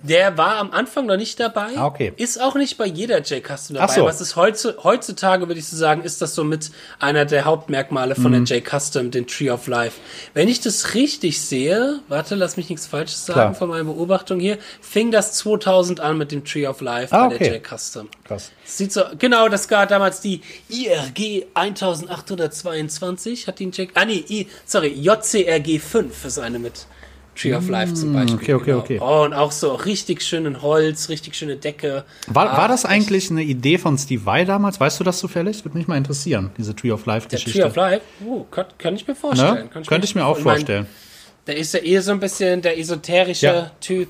[0.02, 1.76] Der war am Anfang noch nicht dabei.
[1.76, 2.12] Ah, okay.
[2.16, 3.88] Ist auch nicht bei jeder J-Custom dabei.
[3.90, 4.04] Ach so.
[4.04, 8.14] Was ist heutzu- heutzutage, würde ich so sagen, ist das so mit einer der Hauptmerkmale
[8.14, 8.44] von Mhm.
[8.44, 10.00] der J-Custom, den Tree of Life.
[10.34, 13.54] Wenn ich das richtig sehe, warte, lass mich nichts Falsches sagen Klar.
[13.54, 17.34] von meiner Beobachtung hier, fing das 2000 an mit dem Tree of Life Ah, bei
[17.36, 17.44] okay.
[17.44, 18.08] der J-Custom.
[18.24, 18.50] Krass.
[18.64, 24.24] Sieht so, genau, das gab damals die IRG 1822, hat die einen Check, ah nee,
[24.28, 26.86] I, sorry, JCRG 5 ist eine mit
[27.36, 28.34] Tree of Life zum Beispiel.
[28.34, 28.78] Mm, okay, okay, genau.
[28.78, 28.98] okay.
[29.00, 32.04] Oh, und auch so richtig schönen Holz, richtig schöne Decke.
[32.26, 34.80] War, Ah, war das eigentlich eine Idee von Steve Vai damals?
[34.80, 35.64] Weißt du das zufällig?
[35.64, 37.60] Würde mich mal interessieren, diese Tree of Life-Geschichte.
[37.60, 39.54] Tree of Life, oh, kann, kann ich mir vorstellen.
[39.54, 39.68] Ne?
[39.68, 40.86] Kann Könnte ich mir auch ich mein, vorstellen.
[41.46, 43.70] Der ist ja eher so ein bisschen der esoterische Ja.
[43.80, 44.08] Typ,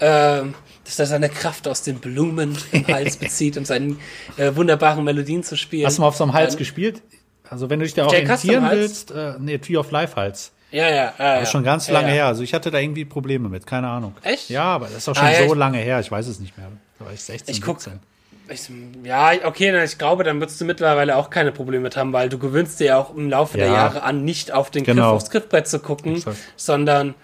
[0.00, 0.54] ähm,
[0.84, 3.98] dass er seine Kraft aus den Blumen im Hals bezieht, um seinen
[4.36, 5.86] äh, wunderbaren Melodien zu spielen.
[5.86, 7.02] Hast du mal auf so einem Hals Dann- gespielt?
[7.48, 8.04] Also wenn du dich da.
[8.06, 10.50] Custom orientieren willst, äh, nee, Tree of Life Hals.
[10.74, 11.34] Ja, ja, ja.
[11.34, 12.14] Das ist schon ganz ja, lange ja.
[12.14, 12.26] her.
[12.26, 14.14] Also ich hatte da irgendwie Probleme mit, keine Ahnung.
[14.22, 14.50] Echt?
[14.50, 16.00] Ja, aber das ist auch schon Ah, so ich- lange her.
[16.00, 16.66] Ich weiß es nicht mehr.
[16.98, 18.00] Da war ich 16, Ich guck- 17.
[18.48, 18.68] Ich,
[19.04, 22.28] ja, okay, na, ich glaube, dann würdest du mittlerweile auch keine Probleme mit haben, weil
[22.28, 23.72] du gewöhnst dir ja auch im Laufe der Ja.
[23.72, 25.12] Jahre an, nicht auf den Griff, Genau.
[25.14, 26.36] aufs Griffbrett zu gucken, Exakt.
[26.56, 27.14] sondern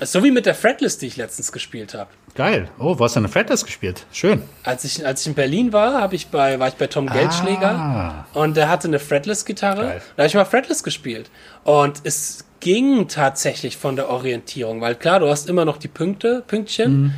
[0.00, 2.08] so wie mit der Fretless, die ich letztens gespielt habe.
[2.34, 2.68] Geil.
[2.78, 4.06] Oh, wo hast du eine Fretless gespielt?
[4.12, 4.42] Schön.
[4.62, 7.70] Als ich, als ich in Berlin war, habe ich bei, war ich bei Tom Geldschläger
[7.70, 8.26] Ah.
[8.32, 10.00] und der hatte eine Fretless-Gitarre.
[10.16, 11.30] Da habe ich mal Fretless gespielt.
[11.64, 16.42] Und es ging tatsächlich von der Orientierung, weil klar, du hast immer noch die Punkte,
[16.46, 17.02] Pünktchen.
[17.02, 17.12] Mhm.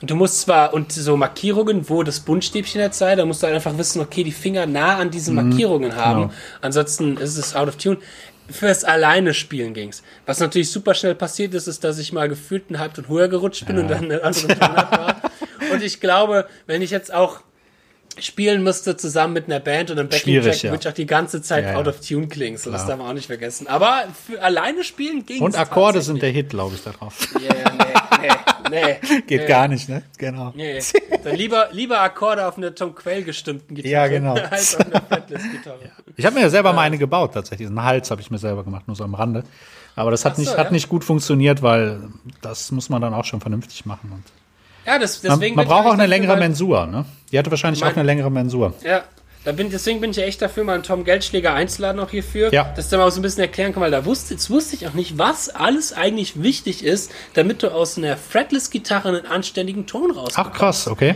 [0.00, 3.46] Und Du musst zwar, und so Markierungen, wo das Buntstäbchen jetzt sei, da musst du
[3.46, 5.48] halt einfach wissen, okay, die Finger nah an diesen Mhm.
[5.48, 6.22] Markierungen haben.
[6.22, 6.32] Genau.
[6.60, 7.98] Ansonsten ist es out of tune.
[8.50, 10.02] Fürs alleine Spielen ging's.
[10.26, 13.64] Was natürlich super schnell passiert ist, ist, dass ich mal gefühlt einen Halbton höher gerutscht
[13.64, 15.16] bin und dann eine andere Tonart war.
[15.72, 17.40] Und ich glaube, wenn ich jetzt auch
[18.18, 20.70] spielen müsste zusammen mit einer Band und einem Schwierig, Backing-Track, ja.
[20.70, 21.78] würde ich auch die ganze Zeit Ja, ja.
[21.78, 22.58] out of tune klingen.
[22.58, 23.66] So, das darf man auch nicht vergessen.
[23.66, 27.28] Aber für alleine spielen ging Und Akkorde sind der Hit, glaube ich, da drauf.
[27.40, 28.28] Ja, ja, nee,
[28.70, 29.20] nee, nee.
[29.26, 30.02] Geht nee, gar nicht, ne?
[30.18, 30.52] Genau.
[30.54, 30.80] Nee.
[31.24, 33.92] Dann lieber, lieber Akkorde auf einer Tom Quell gestimmten Gitarre.
[33.92, 34.34] Ja, genau.
[34.50, 35.78] Als auf einer Fretless-Gitarre.
[36.16, 37.68] Ich habe mir ja selber mal eine gebaut, tatsächlich.
[37.68, 39.44] Einen Hals habe ich mir selber gemacht, nur so am Rande.
[39.94, 42.00] Aber das hat, so, nicht, hat nicht gut funktioniert, weil
[42.40, 44.10] das muss man dann auch schon vernünftig machen.
[44.12, 44.24] Und
[44.86, 47.04] Ja, das, man deswegen man bin braucht auch eine längere Mensur, ne?
[47.30, 48.74] Die hatte wahrscheinlich Mein- auch eine längere Mensur.
[48.84, 49.04] Ja,
[49.44, 52.52] da bin, deswegen bin ich ja echt dafür, mal einen Tom Geldschläger einzuladen auch hierfür,
[52.52, 52.72] Ja.
[52.76, 54.94] dass der mal so ein bisschen erklären kann, weil da wusste, jetzt wusste ich auch
[54.94, 60.38] nicht, was alles eigentlich wichtig ist, damit du aus einer Fretless-Gitarre einen anständigen Ton rauskommst.
[60.38, 61.14] Ach krass, okay.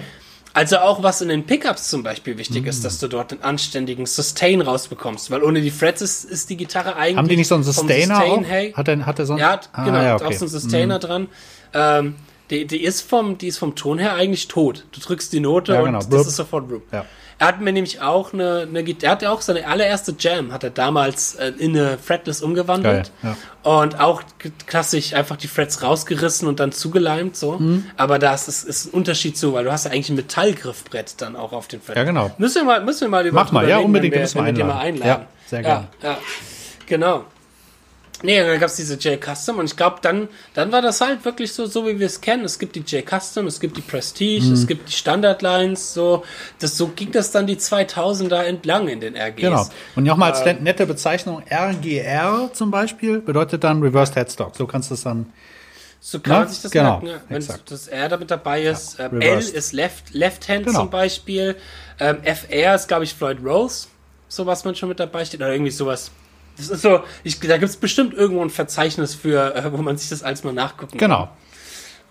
[0.55, 2.69] Also auch was in den Pickups zum Beispiel wichtig Mhm.
[2.69, 6.57] ist, dass du dort einen anständigen Sustain rausbekommst, weil ohne die Frets ist, ist die
[6.57, 8.49] Gitarre eigentlich Haben die nicht so einen Sustainer Sustain auch?
[8.49, 9.41] her- Hat er, hat er so einen?
[9.41, 10.37] Ja, hat- Ah, genau, ja, hat auch okay.
[10.37, 11.29] so einen Sustainer dran.
[11.75, 12.15] Ähm,
[12.51, 14.85] die, die, ist vom, die ist vom Ton her eigentlich tot.
[14.93, 15.99] Du drückst die Note Ja, und genau.
[15.99, 16.27] das Blub.
[16.27, 16.83] ist sofort Roop.
[16.93, 17.05] Ja.
[17.39, 20.65] Er hat mir nämlich auch eine, eine er hat ja auch seine allererste Jam, hat
[20.65, 23.13] er damals äh, in eine Fretless umgewandelt.
[23.23, 24.23] Geil, Und auch
[24.67, 27.59] klassisch einfach die Frets rausgerissen und dann zugeleimt, so.
[27.59, 27.85] Mhm.
[27.99, 31.37] Aber das ist, ist ein Unterschied so, weil du hast ja eigentlich ein Metallgriffbrett dann
[31.37, 31.99] auch auf den Frets.
[31.99, 32.31] Ja, genau.
[32.39, 34.57] Müssen wir mal, müssen wir mal über Mach mal, ja, reden, unbedingt, wir, müssen wir
[34.57, 35.03] wir mal einladen.
[35.03, 35.23] einladen.
[35.23, 35.89] Ja, sehr gerne.
[36.03, 36.19] Ja, ja.
[36.87, 37.25] genau.
[38.23, 41.67] Nee, dann gab's diese J-Custom und ich glaube, dann, dann war das halt wirklich so,
[41.67, 42.45] so wie wir es kennen.
[42.45, 44.53] Es gibt die J-Custom, es gibt die Prestige, Mhm.
[44.55, 46.25] es gibt die Standard-Lines, so.
[46.59, 49.37] Das, so ging das dann die 2000er entlang in den RGs.
[49.37, 49.67] Genau.
[49.97, 50.63] Und nochmal als Ähm.
[50.63, 54.57] nette Bezeichnung, RGR zum Beispiel bedeutet dann Reversed Headstock.
[54.57, 55.33] So kannst du es dann.
[56.01, 57.71] So kann Ja, man sich das genau, merken, wenn exakt.
[57.71, 58.99] das R da mit dabei ist.
[58.99, 60.81] Ja, ähm, L ist Left, Left Hand Genau.
[60.81, 61.57] zum Beispiel.
[61.99, 63.89] Ähm, FR ist, glaube ich, Floyd Rose.
[64.29, 65.41] So was man schon mit dabei steht.
[65.41, 66.11] Oder irgendwie sowas.
[66.57, 69.97] Das ist so, ich, da gibt es bestimmt irgendwo ein Verzeichnis für, äh, wo man
[69.97, 71.29] sich das alles mal nachgucken Genau.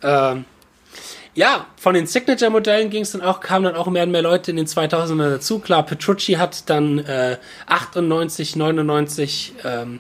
[0.01, 0.37] kann.
[0.37, 0.45] Ähm,
[1.33, 4.51] ja, von den Signature-Modellen ging es dann auch, kamen dann auch mehr und mehr Leute
[4.51, 5.59] in den 2000er dazu.
[5.59, 7.37] Klar, Petrucci hat dann äh,
[7.67, 9.99] 98, 99 ähm,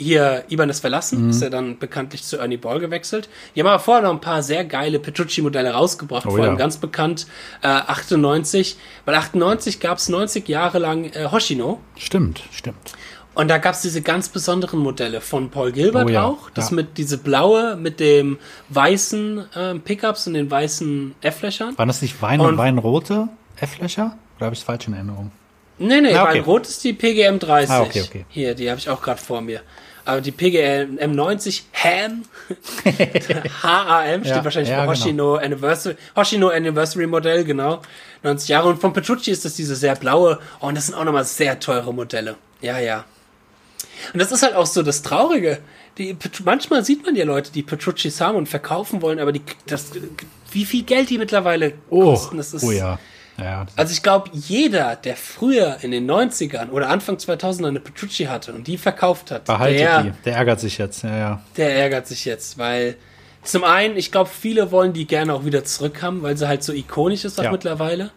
[0.00, 1.30] hier Ibanez verlassen, Mhm.
[1.30, 3.28] ist er dann bekanntlich zu Ernie Ball gewechselt.
[3.54, 6.58] Die haben aber vorher noch ein paar sehr geile Petrucci-Modelle rausgebracht, Oh vor allem ja.
[6.58, 7.26] ganz bekannt
[7.62, 12.92] äh, 98, weil 98 gab es 90 Jahre lang äh, Hoshino Stimmt, stimmt.
[13.38, 16.70] Und da gab es diese ganz besonderen Modelle von Paul Gilbert Oh ja, auch, das
[16.70, 16.76] ja.
[16.76, 18.36] mit diese blaue mit dem
[18.70, 21.78] weißen ähm, Pickups und den weißen F-Löchern.
[21.78, 23.28] Waren das nicht Wein Und- und Weinrote
[23.60, 24.16] F-Löcher?
[24.36, 25.30] Oder habe ich es falsch in Erinnerung?
[25.78, 26.34] Nee, nee, Ah, okay.
[26.38, 27.70] weil rot ist die PGM 30.
[27.70, 28.24] Ah, okay, okay.
[28.28, 29.60] Hier, die habe ich auch gerade vor mir.
[30.04, 32.22] Aber die PGM 90 HAM,
[33.62, 34.92] HAM steht Ja, wahrscheinlich ja, für genau.
[34.92, 37.82] Hoshino Anniversary, Hoshino Anniversary Modell, genau.
[38.22, 38.68] 90 Jahre.
[38.68, 40.38] Und von Petrucci ist das diese sehr blaue.
[40.60, 42.36] Oh, und das sind auch nochmal sehr teure Modelle.
[42.60, 43.04] Ja, ja.
[44.12, 45.58] Und das ist halt auch so das Traurige.
[45.98, 49.90] Die, manchmal sieht man ja Leute, die Petruccis haben und verkaufen wollen, aber die, das,
[50.52, 52.98] wie viel Geld die mittlerweile Oh, kosten, das ist, oh ja.
[53.36, 53.66] ja.
[53.74, 58.52] also ich glaube, jeder, der früher in den 90ern oder Anfang 2000 eine Petrucci hatte
[58.52, 60.12] und die verkauft hat, Behaltet der, die.
[60.24, 61.02] Der ärgert sich jetzt.
[61.02, 61.42] Ja, ja.
[61.56, 62.96] der ärgert sich jetzt, weil
[63.42, 66.72] zum einen, ich glaube, viele wollen die gerne auch wieder zurückhaben, weil sie halt so
[66.72, 67.50] ikonisch ist auch Ja.
[67.52, 68.10] mittlerweile.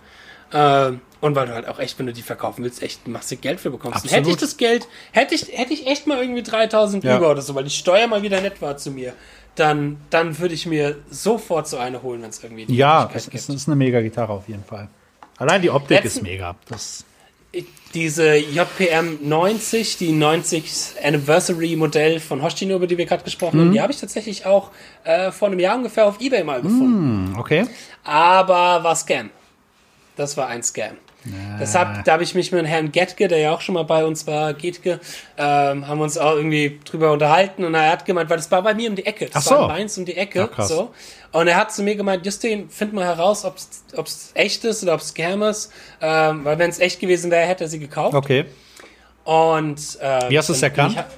[0.53, 3.59] Ähm, und weil du halt auch echt, wenn du die verkaufen willst, echt massig Geld
[3.59, 3.99] für bekommst.
[4.03, 4.17] Und Absolut.
[4.26, 7.17] hätte ich das Geld, hätte ich, hätte ich echt mal irgendwie 3000 Ja.
[7.17, 9.13] über oder so, weil die Steuer mal wieder nett war zu mir,
[9.55, 13.30] dann, dann würde ich mir sofort so eine holen, wenn es irgendwie die Ja, es
[13.30, 13.49] gibt.
[13.49, 14.89] ist, eine mega Gitarre auf jeden Fall.
[15.38, 16.55] Allein die Optik Letzten- ist mega.
[16.69, 17.03] Das,
[17.93, 23.61] diese JPM 90, die 90 Anniversary Modell von Hoshino, über die wir gerade gesprochen Mhm.
[23.65, 24.72] haben, die habe ich tatsächlich auch
[25.03, 27.32] äh, vor einem Jahr ungefähr auf Ebay mal gefunden.
[27.34, 27.65] hm, okay.
[28.05, 29.30] Aber war Scam.
[30.15, 30.95] Das war ein Scam.
[31.59, 34.26] Deshalb, da habe ich mich mit Herrn Getke, der ja auch schon mal bei uns
[34.26, 34.99] war, Getke,
[35.38, 38.74] ähm, haben uns auch irgendwie drüber unterhalten und er hat gemeint, weil das war bei
[38.74, 39.28] mir um die Ecke.
[39.28, 39.55] Das Ach so.
[39.55, 40.47] war in Mainz um die Ecke.
[40.47, 40.69] Krass.
[40.69, 40.91] so.
[41.32, 43.55] Und er hat zu mir gemeint, Justin, find mal heraus, ob
[44.07, 45.72] es echt ist oder ob es Scam ist.
[46.01, 48.15] Ähm, weil wenn es echt gewesen wäre, hätte er sie gekauft.
[48.15, 48.45] Okay.
[49.24, 50.93] Und äh, Wie hast du es erkannt?
[50.93, 51.11] Ich, hab-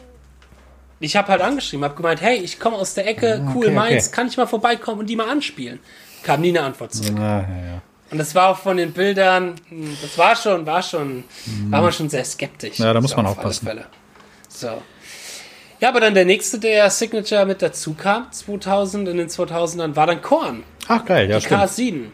[1.00, 4.08] ich habe halt angeschrieben, habe gemeint, hey, ich komme aus der Ecke, cool okay, Mainz,
[4.08, 4.16] okay.
[4.16, 5.80] kann ich mal vorbeikommen und die mal anspielen?
[6.24, 7.18] Kam nie eine Antwort zurück.
[7.18, 7.82] Ja, ja, ja.
[8.14, 11.24] Und das war auch von den Bildern, hm, das war schon, war schon,
[11.70, 12.78] war man schon sehr skeptisch.
[12.78, 13.68] Ja, da muss man auf aufpassen.
[14.48, 14.84] So.
[15.80, 20.06] Ja, aber dann der nächste, der Signature mit dazu kam, 2000, in den 2000ern, war
[20.06, 20.64] dann Korn.
[20.88, 21.64] Ach, geil, ja, Die stimmt.
[21.64, 22.06] K7.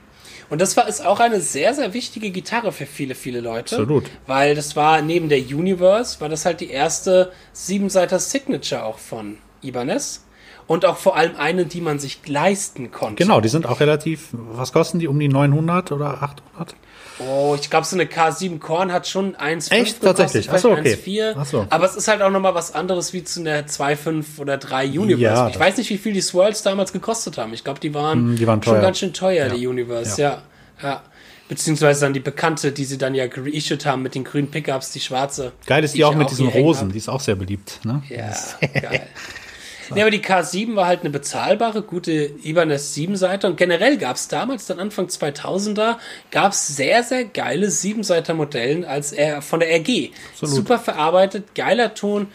[0.49, 3.75] Und das war ist auch eine sehr, sehr wichtige Gitarre für viele, viele Leute.
[3.75, 4.05] Absolut.
[4.25, 9.37] Weil das war neben der Universe, war das halt die erste Siebenseiter Signature auch von
[9.61, 10.23] Ibanez.
[10.69, 13.23] Und auch vor allem eine, die man sich leisten konnte.
[13.23, 15.07] Genau, die sind auch relativ, was kosten die?
[15.07, 16.75] Um die 900 oder 800?
[17.17, 20.01] Oh, ich glaube, so eine K7 Korn hat schon 1,5 Echt?
[20.01, 20.45] Tatsächlich?
[20.47, 20.93] Ach vielleicht so, okay.
[20.93, 21.33] 1,4.
[21.37, 21.65] Ach so.
[21.71, 25.21] Aber es ist halt auch nochmal was anderes wie zu einer 2,5 oder 3 Universe.
[25.23, 27.51] Ja, ich weiß nicht, wie viel die Swirls damals gekostet haben.
[27.53, 29.53] Ich glaube, die waren, Mm, die waren schon ganz schön teuer, Ja.
[29.55, 30.21] die Universe.
[30.21, 30.43] Ja,
[30.83, 31.01] ja.
[31.49, 34.99] Beziehungsweise dann die bekannte, die sie dann ja reissued haben mit den grünen Pickups, die
[34.99, 35.51] schwarze.
[35.65, 36.91] Geil ist die, die auch mit diesen Rosen, hab.
[36.91, 37.79] die ist auch sehr beliebt.
[37.83, 38.03] Ne?
[38.07, 38.33] Ja,
[38.81, 39.01] geil.
[39.93, 44.27] Nee, aber die K7 war halt eine bezahlbare, gute Ibanez 7-Seiter und generell gab es
[44.27, 45.97] damals, dann Anfang 2000er,
[46.31, 50.11] gab es sehr, sehr geile 7-Seiter-Modellen als R von der RG.
[50.31, 50.55] Absolut.
[50.55, 52.27] Super verarbeitet, geiler Ton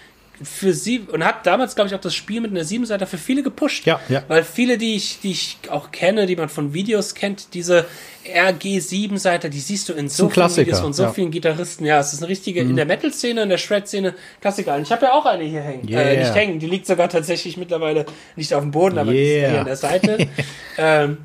[0.43, 3.43] für sie und hat damals, glaube ich, auch das Spiel mit einer 7-Seiter für viele
[3.43, 3.87] gepusht.
[3.87, 4.25] Ja, ja.
[4.27, 7.87] Weil viele, die ich, die ich auch kenne, die man von Videos kennt, diese
[8.27, 11.11] RG 7-Seiter, die siehst du in so vielen Videos von so ja.
[11.11, 11.15] Mhm.
[11.15, 11.85] vielen Gitarristen.
[11.85, 14.75] Ja, es ist eine richtige, in der Metal-Szene, in der Shred-Szene, Klassiker.
[14.75, 15.89] Und ich habe ja auch eine hier hängen.
[15.89, 16.03] Yeah.
[16.03, 18.05] Äh, nicht hängen, die liegt sogar tatsächlich mittlerweile
[18.35, 19.51] nicht auf dem Boden, aber die ist Yeah.
[19.51, 20.29] hier an der Seite.
[20.79, 21.19] ähm,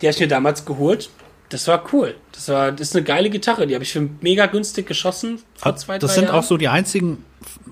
[0.00, 1.10] die habe ich mir damals geholt.
[1.52, 2.14] Das war cool.
[2.32, 3.66] Das war, das ist eine geile Gitarre.
[3.66, 6.36] Die habe ich für mega günstig geschossen vor zwei, das sind Jahren.
[6.36, 7.24] auch so die einzigen,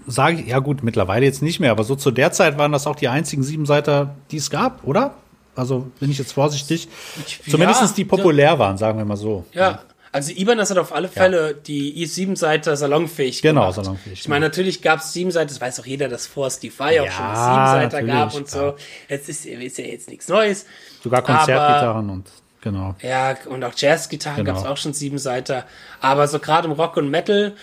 [0.06, 2.86] sage ich, ja gut, mittlerweile jetzt nicht mehr, aber so zu der Zeit waren das
[2.86, 5.14] auch die einzigen Siebenseiter, die es gab, oder?
[5.56, 6.88] Also bin ich jetzt vorsichtig.
[7.26, 9.44] Ich- Zumindest ja, die populär waren, sagen wir mal so.
[9.52, 9.80] Ja,
[10.12, 13.74] also Ibanez hat auf alle Fälle die i7-Seiter salonfähig Genau, gemacht.
[13.76, 16.74] salonfähig, Ich meine, natürlich gab es 7 Seiter, das weiß auch jeder, dass vor Steve
[16.76, 18.74] Vai auch Ja, schon eine 7-Seiter gab und so.
[19.08, 20.66] Jetzt ist, ist ja jetzt nichts Neues.
[21.02, 22.28] Sogar Konzertgitarren und
[22.60, 22.94] genau.
[23.02, 24.56] Ja, und auch Jazzgitarren Genau.
[24.56, 25.64] gab es auch schon 7 Seiter.
[26.00, 27.54] Aber so gerade im Rock und Metal,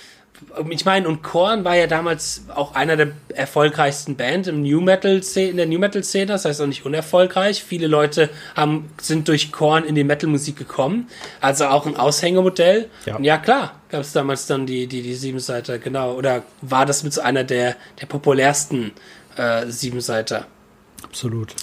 [0.69, 5.19] ich meine, und Korn war ja damals auch einer der erfolgreichsten Band im New Metal
[5.35, 7.63] in der New Metal Szene, das heißt auch nicht unerfolgreich.
[7.63, 11.07] Viele Leute haben sind durch Korn in die Metal Musik gekommen,
[11.41, 12.87] also auch ein Aushängemodell.
[13.07, 13.15] Ja.
[13.15, 17.01] Und ja klar, gab es damals dann die die die Siebenseiter, genau, oder war das
[17.03, 18.91] mit so einer der der populärsten
[19.37, 20.45] äh, Siebenseiter?
[21.03, 21.55] Absolut.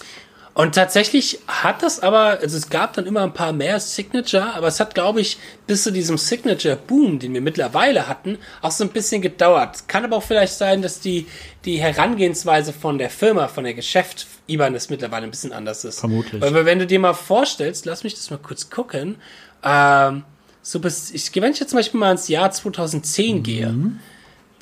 [0.55, 4.69] Und tatsächlich hat das aber, also es gab dann immer ein paar mehr Signature, aber
[4.69, 5.37] es hat, glaube ich,
[5.67, 9.89] bis zu diesem Signature-Boom, den wir mittlerweile hatten, auch so ein bisschen gedauert.
[9.89, 11.27] Kann aber auch vielleicht sein, dass die,
[11.65, 15.99] die Herangehensweise von der Firma, von der Geschäft Ibanez mittlerweile ein bisschen anders ist.
[15.99, 16.41] Vermutlich.
[16.41, 19.17] Weil wenn du dir mal vorstellst, lass mich das mal kurz gucken,
[19.65, 20.23] ähm,
[20.63, 23.75] so bis, ich, wenn ich jetzt zum Beispiel mal ins Jahr 2010 gehe,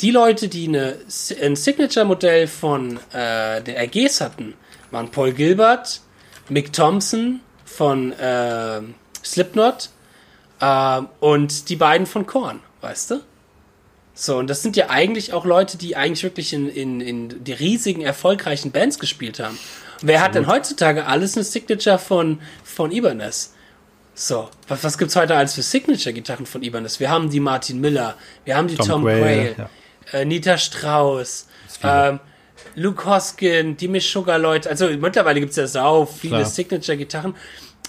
[0.00, 0.96] die Leute, die eine,
[1.42, 4.54] ein Signature-Modell von äh, der RGs hatten,
[4.92, 6.00] waren Paul Gilbert,
[6.48, 8.80] Mick Thompson von äh,
[9.24, 9.90] Slipknot
[10.60, 13.20] äh, und die beiden von Korn, weißt du?
[14.14, 17.52] So, und das sind ja eigentlich auch Leute, die eigentlich wirklich in, in, in die
[17.52, 19.58] riesigen, erfolgreichen Bands gespielt haben.
[20.02, 23.54] Und wer hat denn heutzutage alles eine Signature von, von Ibanez?
[24.14, 27.00] So, was, was gibt's heute alles für Signature-Gitarren von Ibanez?
[27.00, 29.70] Wir haben die Martin Miller, wir haben die Tom, Tom Quayle, Quayle,
[30.12, 31.48] äh, Nita Strauss,
[31.82, 32.20] ähm,
[32.74, 34.68] Luke Hoskin, die Meshuggah-Leute.
[34.70, 36.44] Also mittlerweile gibt's ja sau viele Klar.
[36.48, 37.34] Signature-Gitarren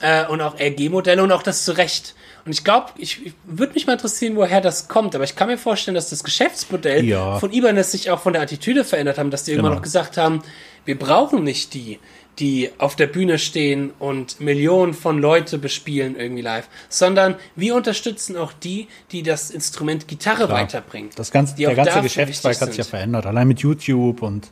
[0.02, 2.16] äh, und auch RG-Modelle und auch das zu Recht.
[2.46, 5.16] Und ich glaube, ich, ich würde mich mal interessieren, woher das kommt.
[5.16, 7.40] Aber ich kann mir vorstellen, dass das Geschäftsmodell Ja.
[7.40, 9.80] von Ibanez sich auch von der Attitüde verändert haben, dass die irgendwann Genau.
[9.80, 10.42] noch gesagt haben,
[10.84, 12.00] wir brauchen nicht die,
[12.40, 18.36] die auf der Bühne stehen und Millionen von Leute bespielen irgendwie live, sondern wir unterstützen
[18.36, 21.12] auch die, die das Instrument Gitarre weiterbringen.
[21.16, 23.26] Das ganze, der ganze Geschäftszweig hat sich ja verändert.
[23.28, 24.50] Allein mit YouTube und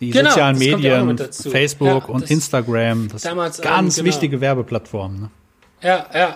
[0.00, 1.18] die Genau, sozialen Medien.
[1.18, 3.08] Facebook Ja, und Instagram.
[3.08, 4.14] Das Damals, sind ganz ähm, genau.
[4.14, 5.20] wichtige Werbeplattformen.
[5.22, 5.30] Ne?
[5.82, 6.26] Ja, ja.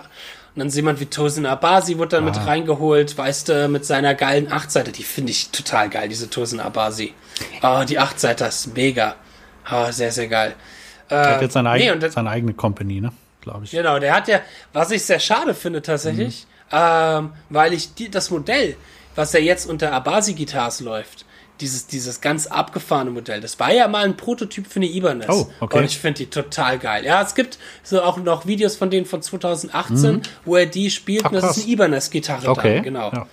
[0.54, 2.30] Und dann jemand wie Tosin Abasi wurde dann Ah.
[2.30, 4.90] mit reingeholt, weißt du, mit seiner geilen Achtseite.
[4.92, 7.14] Die finde ich total geil, diese Tosin Abasi.
[7.62, 9.14] Oh, die Achtseite ist mega.
[9.70, 10.54] Oh, sehr, sehr geil.
[11.08, 13.12] Er hat jetzt seine, nee, eigen, und das- seine eigene Company, ne?
[13.40, 13.70] Glaube ich.
[13.70, 14.40] Genau, der hat ja,
[14.72, 16.76] was ich sehr schade finde tatsächlich, Mhm.
[16.78, 18.76] ähm, weil ich die, das Modell,
[19.14, 21.24] was ja jetzt unter Abasi Guitars läuft,
[21.60, 25.28] dieses, dieses ganz abgefahrene Modell, das war ja mal ein Prototyp für eine Ibanez.
[25.28, 25.78] Oh, okay.
[25.78, 27.04] Und ich finde die total geil.
[27.04, 31.22] Ja, es gibt so auch noch Videos von denen von 2018, wo er die spielt
[31.22, 31.26] Mhm.
[31.26, 31.64] Ach, und das ist krass.
[31.64, 33.10] eine Ibanez-Gitarre Okay, dann, genau.
[33.12, 33.26] ja.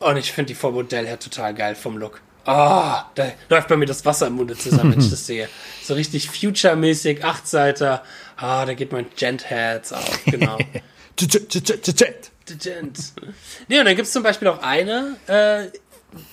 [0.00, 2.20] Und ich finde die vom Modell her total geil vom Look.
[2.44, 5.48] Ah, da läuft bei mir das Wasser im Munde zusammen, wenn ich das sehe.
[5.82, 8.02] So richtig Future-mäßig, Achtseiter.
[8.36, 10.56] Ah, da geht mein Gent-Herz auf, genau.
[12.60, 12.98] Gent.
[13.68, 15.66] Nee, und dann gibt's zum Beispiel auch eine äh,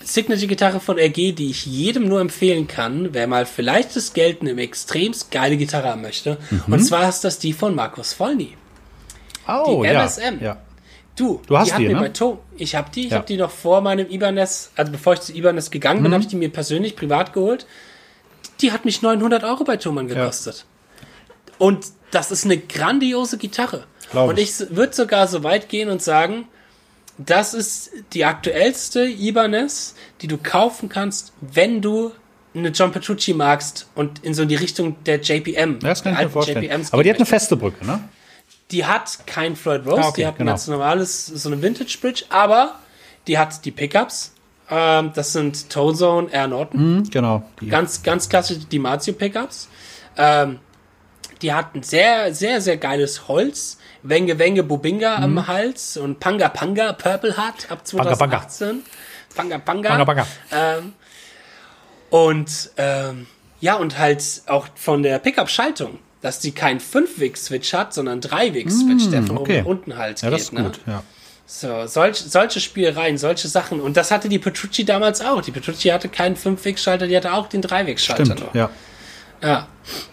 [0.04, 4.60] Signature-Gitarre von RG, die ich jedem nur empfehlen kann, wer mal vielleicht das Geld eine
[4.62, 6.38] extremst geile Gitarre haben möchte.
[6.50, 6.74] Mhm.
[6.74, 8.56] Und zwar ist das die von Markus Vollny.
[9.48, 10.04] Oh, Die ja.
[10.04, 10.42] MSM.
[10.44, 10.58] ja.
[11.18, 12.00] Du, Du hast die, hat die, mir ne?
[12.02, 13.18] bei To ich habe die, ich Ja.
[13.18, 16.04] habe die noch vor meinem Ibanez, also bevor ich zu Ibanez gegangen Mhm.
[16.04, 17.66] bin, habe ich die mir persönlich privat geholt.
[18.62, 20.66] Die hat mich 900 Euro bei Thomann gekostet.
[21.58, 23.86] Und das ist eine grandiose Gitarre.
[24.12, 24.60] Glaub und ich.
[24.60, 26.48] ich würde sogar so weit gehen und sagen,
[27.18, 32.12] das ist die aktuellste Ibanez, die du kaufen kannst, wenn du
[32.54, 35.80] eine John Petrucci magst und in so die Richtung der JPM.
[35.82, 36.64] Ja, das kann ich mir vorstellen.
[36.64, 38.02] JPMs Aber die hat eine feste Brücke, ne?
[38.72, 40.52] die hat kein Floyd Rose, Ah, okay, die hat genau.
[40.52, 42.80] ein ganz normales, so eine Vintage Bridge, aber
[43.28, 44.34] die hat die Pickups.
[44.70, 46.80] Ähm, das sind Tone Zone Air Norton.
[46.80, 47.44] Hm, genau.
[47.62, 49.70] Die, Ganz, ganz klassische Dimatio Pickups.
[50.18, 50.60] Ähm,
[51.42, 53.78] die hat ein sehr, sehr, sehr geiles Holz
[54.08, 58.48] Wenge Wenge Bubinga am Hals und Panga Panga Purple Heart ab Panga, Panga.
[58.48, 58.84] 2018.
[59.36, 59.90] Panga Panga.
[59.90, 60.28] Panga, Panga.
[60.52, 60.94] Ähm,
[62.10, 63.28] und ähm,
[63.62, 69.24] ja, und halt auch von der Pickup-Schaltung, dass die keinen 5-Weg-Switch hat, sondern 3-Weg-Switch, der
[69.24, 69.60] von Mm, okay.
[69.62, 70.36] oben unten halt Ja, geht.
[70.40, 70.64] das ist ne?
[70.64, 71.04] gut, ja.
[71.48, 73.80] So, solch, solche Spielereien, solche Sachen.
[73.80, 75.42] Und das hatte die Petrucci damals auch.
[75.44, 78.56] Die Petrucci hatte keinen 5-Weg-Schalter, die hatte auch den 3-Weg-Schalter Stimmt, noch.
[78.56, 78.70] ja.
[79.42, 79.68] Ja.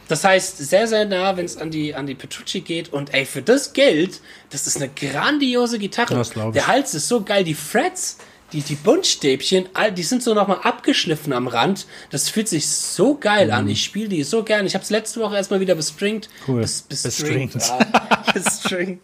[0.09, 2.93] Das heißt, sehr, sehr nah, wenn es an die, an die Petrucci geht.
[2.93, 4.21] Und ey, für das Geld,
[4.51, 6.15] das ist eine grandiose Gitarre.
[6.15, 6.53] Das ich.
[6.53, 8.19] Der Hals ist so geil, die Frets,
[8.53, 11.87] die, die Buntstäbchen, all, die sind so nochmal abgeschliffen am Rand.
[12.11, 13.69] Das fühlt sich so geil an.
[13.69, 14.67] Ich spiele die so gern.
[14.67, 16.29] Ich habe es letzte Woche erstmal wieder bestringt.
[16.47, 16.61] Cool.
[16.61, 17.55] Bes, bestringt.
[17.55, 17.81] Bestringt.
[17.81, 18.33] Ja.
[18.35, 19.01] bestringt.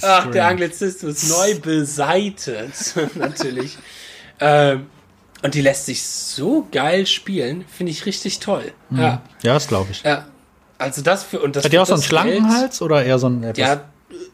[0.00, 2.72] Ach, der Anglizismus neu beseitet.
[3.14, 3.76] Natürlich.
[4.40, 4.86] ähm,
[5.42, 7.64] und die lässt sich so geil spielen.
[7.68, 8.72] Finde ich richtig toll.
[8.90, 9.22] Ja.
[9.42, 10.02] Ja, das glaube ich.
[10.02, 10.26] Ja.
[10.78, 13.18] Also das für und das Hat die auch so einen schlanken Geld- Hals oder eher
[13.18, 13.58] so ein etwas?
[13.66, 13.84] Ja,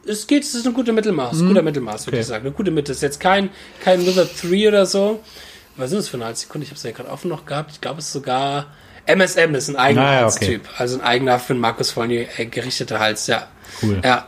[0.07, 2.21] es geht, es ist ein guter Mittelmaß, guter Mittelmaß, würde Okay.
[2.21, 2.45] ich sagen.
[2.45, 2.91] Eine gute Mitte.
[2.91, 3.49] Ist jetzt kein,
[3.83, 5.21] kein Wizard 3 oder so.
[5.75, 6.63] Was ist das für eine Sekunde?
[6.65, 7.71] Ich habe es ja gerade offen noch gehabt.
[7.73, 8.67] Ich glaube, es ist sogar
[9.07, 10.61] MSM ist ein eigener Ah, ja, Halstyp.
[10.77, 13.47] Also ein eigener für den Markus Fournier äh, gerichteter Hals, ja.
[13.81, 13.99] Cool.
[14.03, 14.27] Ja.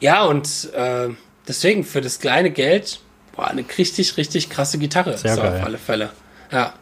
[0.00, 1.08] Ja, und äh,
[1.46, 3.00] deswegen für das kleine Geld,
[3.36, 5.16] boah, eine richtig, richtig krasse Gitarre.
[5.16, 5.58] Sehr so geil.
[5.58, 6.10] auf alle Fälle.
[6.50, 6.74] Ja.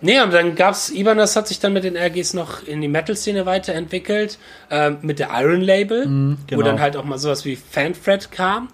[0.00, 3.46] Nee, und dann gab's, Ibanez hat sich dann mit den RGs noch in die Metal-Szene
[3.46, 4.38] weiterentwickelt,
[4.70, 6.62] ähm, mit der Iron Label, wo genau.
[6.62, 8.68] dann halt auch mal sowas wie Fanfred kam.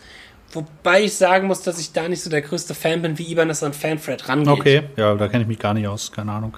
[0.52, 3.62] Wobei ich sagen muss, dass ich da nicht so der größte Fan bin, wie Ibanez
[3.62, 4.48] an Fanfred rangeht.
[4.48, 6.56] Okay, ja, da kenne ich mich gar nicht aus, keine Ahnung.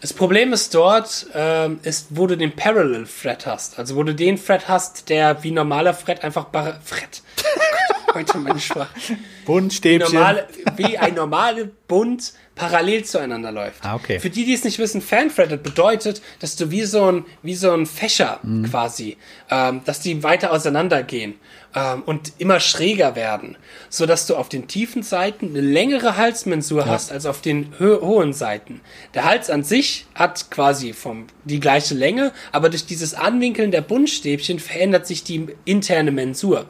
[0.00, 3.78] Das Problem ist dort, ähm, ist, wo du den Parallel Fret hast.
[3.78, 7.22] Also wo du den Fret hast, der wie normaler Fret einfach bar Fret.
[8.14, 8.88] Heute meine Sprache.
[9.08, 10.12] Wie, Buntstäbchen.
[10.12, 10.46] normale,
[10.76, 13.84] wie ein normale Bund parallel zueinander läuft.
[13.84, 14.20] Ah, okay.
[14.20, 17.72] Für die, die es nicht wissen, Fanfretted bedeutet, dass du wie so ein, wie so
[17.72, 18.64] ein Fächer Mhm.
[18.70, 19.16] quasi,
[19.50, 21.34] ähm, dass die weiter auseinandergehen
[21.74, 23.56] ähm, und immer schräger werden,
[23.88, 28.34] so dass du auf den tiefen Seiten eine längere Halsmensur hast als auf den hohen
[28.34, 28.82] Seiten.
[29.14, 33.80] Der Hals an sich hat quasi vom die gleiche Länge, aber durch dieses Anwinkeln der
[33.80, 36.66] Buntstäbchen verändert sich die interne Mensur.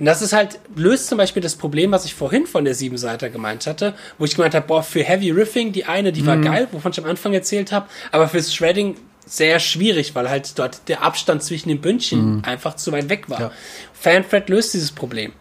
[0.00, 3.28] Und das ist halt, löst zum Beispiel das Problem, was ich vorhin von der Siebenseiter
[3.28, 6.68] gemeint hatte, wo ich gemeint habe, boah, für Heavy Riffing, die eine, die war geil,
[6.72, 8.96] wovon ich am Anfang erzählt habe, aber fürs Shredding
[9.26, 13.40] sehr schwierig, weil halt dort der Abstand zwischen den Bündchen einfach zu weit weg war.
[13.40, 13.50] Ja.
[13.92, 15.32] Fanfret löst dieses Problem.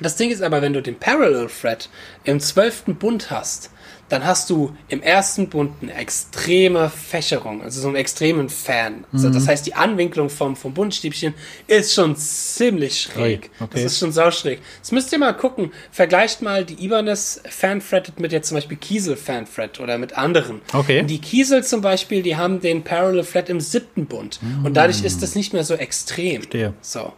[0.00, 1.88] Das Ding ist aber, wenn du den Parallel Fret
[2.24, 3.70] im zwölften Bund hast,
[4.10, 9.04] dann hast du im ersten Bund eine extreme Fächerung, also so einen extremen Fan.
[9.12, 11.32] Also das heißt, die Anwinklung vom, vom Bundstäbchen
[11.68, 13.50] ist schon ziemlich schräg.
[13.60, 13.70] Okay.
[13.70, 14.60] Das ist schon sauschräg.
[14.78, 19.16] Jetzt müsst ihr mal gucken, vergleicht mal die Ibanez Fanfretted mit jetzt zum Beispiel Kiesel
[19.16, 20.60] Fanfret oder mit anderen.
[20.72, 21.00] Okay.
[21.00, 24.40] Und die Kiesel zum Beispiel, die haben den Parallel Fret im siebten Bund.
[24.64, 26.42] Und dadurch ist das nicht mehr so extrem.
[26.42, 26.74] Verstehe.
[26.80, 27.12] So.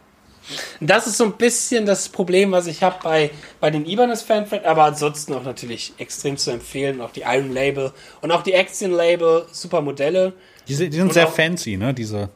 [0.81, 3.31] Das ist so ein bisschen das Problem, was ich habe bei,
[3.61, 7.01] bei den Ibanez Fanfret, aber ansonsten auch natürlich extrem zu empfehlen.
[7.01, 10.33] Auch die Iron Label und auch die Action Label, super Modelle.
[10.69, 11.93] Die, sind- die sind sehr auch- fancy, ne?
[11.95, 12.29] Diese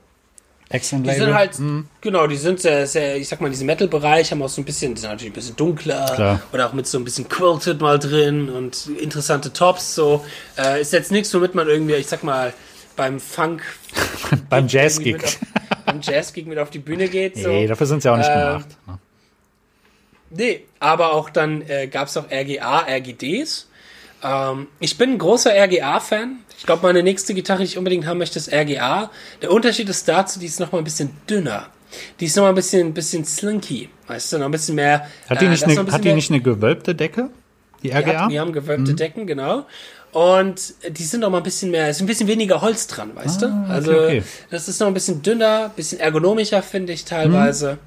[0.68, 1.24] Action Die Label.
[1.26, 1.52] sind halt,
[2.00, 4.64] genau, die sind sehr, sehr, ich sag mal, in diesem Metal-Bereich haben auch so ein
[4.64, 6.40] bisschen, die sind natürlich ein bisschen dunkler Klar.
[6.52, 10.24] oder auch mit so ein bisschen Quilted mal drin und interessante Tops, so.
[10.58, 12.52] Äh, ist jetzt nichts, womit man irgendwie, ich sag mal,
[12.96, 13.62] beim Funk
[14.50, 15.22] beim Jazzgig.
[15.84, 17.48] beim Jazzgig mit auf die Bühne geht, so.
[17.48, 18.68] Nee, dafür sind sie auch nicht Ähm, gemacht.
[18.86, 18.98] ne?
[20.30, 23.68] Nee, aber auch dann äh, gab es auch RGA, RGDs.
[24.24, 26.38] Ähm, ich bin ein großer RGA-Fan.
[26.58, 29.10] Ich glaube, meine nächste Gitarre, die ich unbedingt haben möchte, ist RGA.
[29.42, 31.68] Der Unterschied ist dazu, die ist noch mal ein bisschen dünner.
[32.18, 33.88] Die ist noch mal ein bisschen, ein bisschen slinky.
[34.08, 35.06] Weißt du, noch ein bisschen mehr.
[35.28, 37.30] Hat die, äh, nicht, noch eine, hat die mehr- nicht eine gewölbte Decke?
[37.82, 38.22] Die die, RGA?
[38.24, 38.96] hat, die haben gewölbte Mhm.
[38.96, 39.66] Decken, genau.
[40.16, 43.42] Und die sind noch mal ein bisschen mehr, ist ein bisschen weniger Holz dran, weißt
[43.44, 43.52] Ah, du?
[43.52, 44.22] okay, Also, okay.
[44.50, 47.72] das ist noch ein bisschen dünner, ein bisschen ergonomischer, finde ich teilweise.
[47.74, 47.78] Mhm.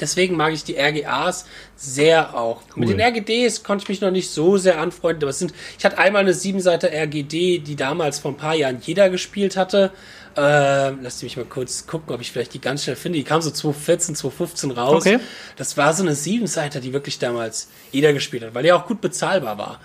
[0.00, 1.44] Deswegen mag ich die RGAs
[1.76, 2.62] sehr auch.
[2.76, 2.96] Mit Cool.
[2.96, 5.98] den RGDs konnte ich mich noch nicht so sehr anfreunden, aber es sind, ich hatte
[5.98, 9.90] einmal eine Siebenseiter RGD, die damals vor ein paar Jahren jeder gespielt hatte.
[10.34, 13.18] Ähm, lasst mich mal kurz gucken, ob ich vielleicht die ganz schnell finde.
[13.18, 15.02] Die kam so 2014, 2015 raus.
[15.06, 15.18] Okay.
[15.56, 19.02] Das war so eine Siebenseiter, die wirklich damals jeder gespielt hat, weil die auch gut
[19.02, 19.80] bezahlbar war.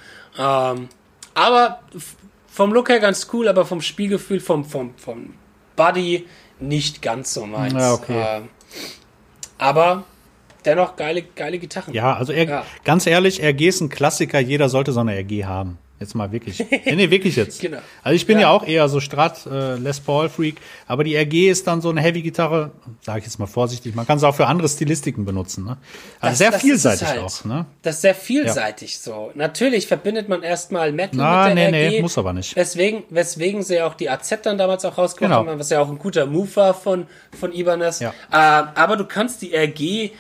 [0.74, 0.88] Ähm,
[1.34, 1.80] aber
[2.48, 5.34] vom Look her ganz cool, aber vom Spielgefühl, vom, vom, vom
[5.76, 6.26] Body
[6.60, 7.74] nicht ganz so meins.
[7.74, 8.24] Ja, okay.
[8.38, 8.50] Ähm,
[9.58, 10.04] aber
[10.66, 11.94] dennoch geile, geile Gitarren.
[11.94, 12.66] Ja, also er, Ja.
[12.84, 15.78] ganz ehrlich, RG ist ein Klassiker, jeder sollte so eine RG haben.
[16.02, 16.60] Jetzt mal wirklich.
[16.86, 17.62] Nee, nee wirklich jetzt.
[17.62, 17.78] Genau.
[18.04, 18.50] Also ich bin ja, Ja.
[18.50, 20.56] auch eher so Strat, äh, Les Paul Freak,
[20.88, 22.72] aber die RG ist dann so eine Heavy-Gitarre,
[23.02, 25.64] sage ich jetzt mal vorsichtig, man kann sie auch für andere Stilistiken benutzen.
[25.64, 25.78] Ne?
[26.20, 27.20] Also Das- sehr das vielseitig halt.
[27.22, 27.46] auch.
[27.46, 27.66] Ne?
[27.84, 29.32] Das ist sehr vielseitig so.
[29.36, 31.96] Natürlich verbindet man erstmal Metal Na, mit der nee, RG.
[31.98, 32.56] nee, muss aber nicht.
[32.56, 35.52] Weswegen, weswegen sie auch die AZ dann damals auch rausgebracht Genau.
[35.52, 37.06] haben, was ja auch ein guter Move war von,
[37.40, 38.00] von Ibanez.
[38.00, 38.10] Ja.
[38.32, 38.36] Äh,
[38.76, 40.12] aber du kannst die RG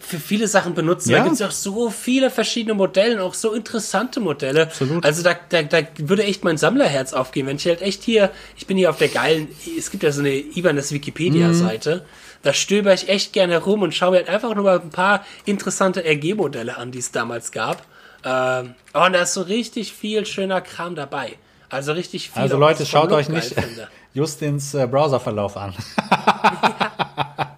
[0.00, 1.10] für viele Sachen benutzen.
[1.10, 1.18] Ja.
[1.18, 4.64] Da gibt es auch so viele verschiedene Modelle, auch so interessante Modelle.
[4.64, 5.04] Absolut.
[5.04, 8.66] Also da, da, da würde echt mein Sammlerherz aufgehen, wenn ich halt echt hier, ich
[8.66, 9.48] bin hier auf der geilen,
[9.78, 11.96] es gibt ja so eine Ibanez Wikipedia-Seite.
[11.96, 12.00] Mhm.
[12.42, 15.24] Da stöber ich echt gerne herum und schaue mir halt einfach nur mal ein paar
[15.44, 17.82] interessante RG-Modelle an, die es damals gab.
[18.24, 21.36] Ähm, oh, und da ist so richtig viel schöner Kram dabei.
[21.68, 22.42] Also richtig viel.
[22.42, 23.88] Also Leute, schaut euch nicht finde.
[24.14, 25.74] Justins äh, Browserverlauf an.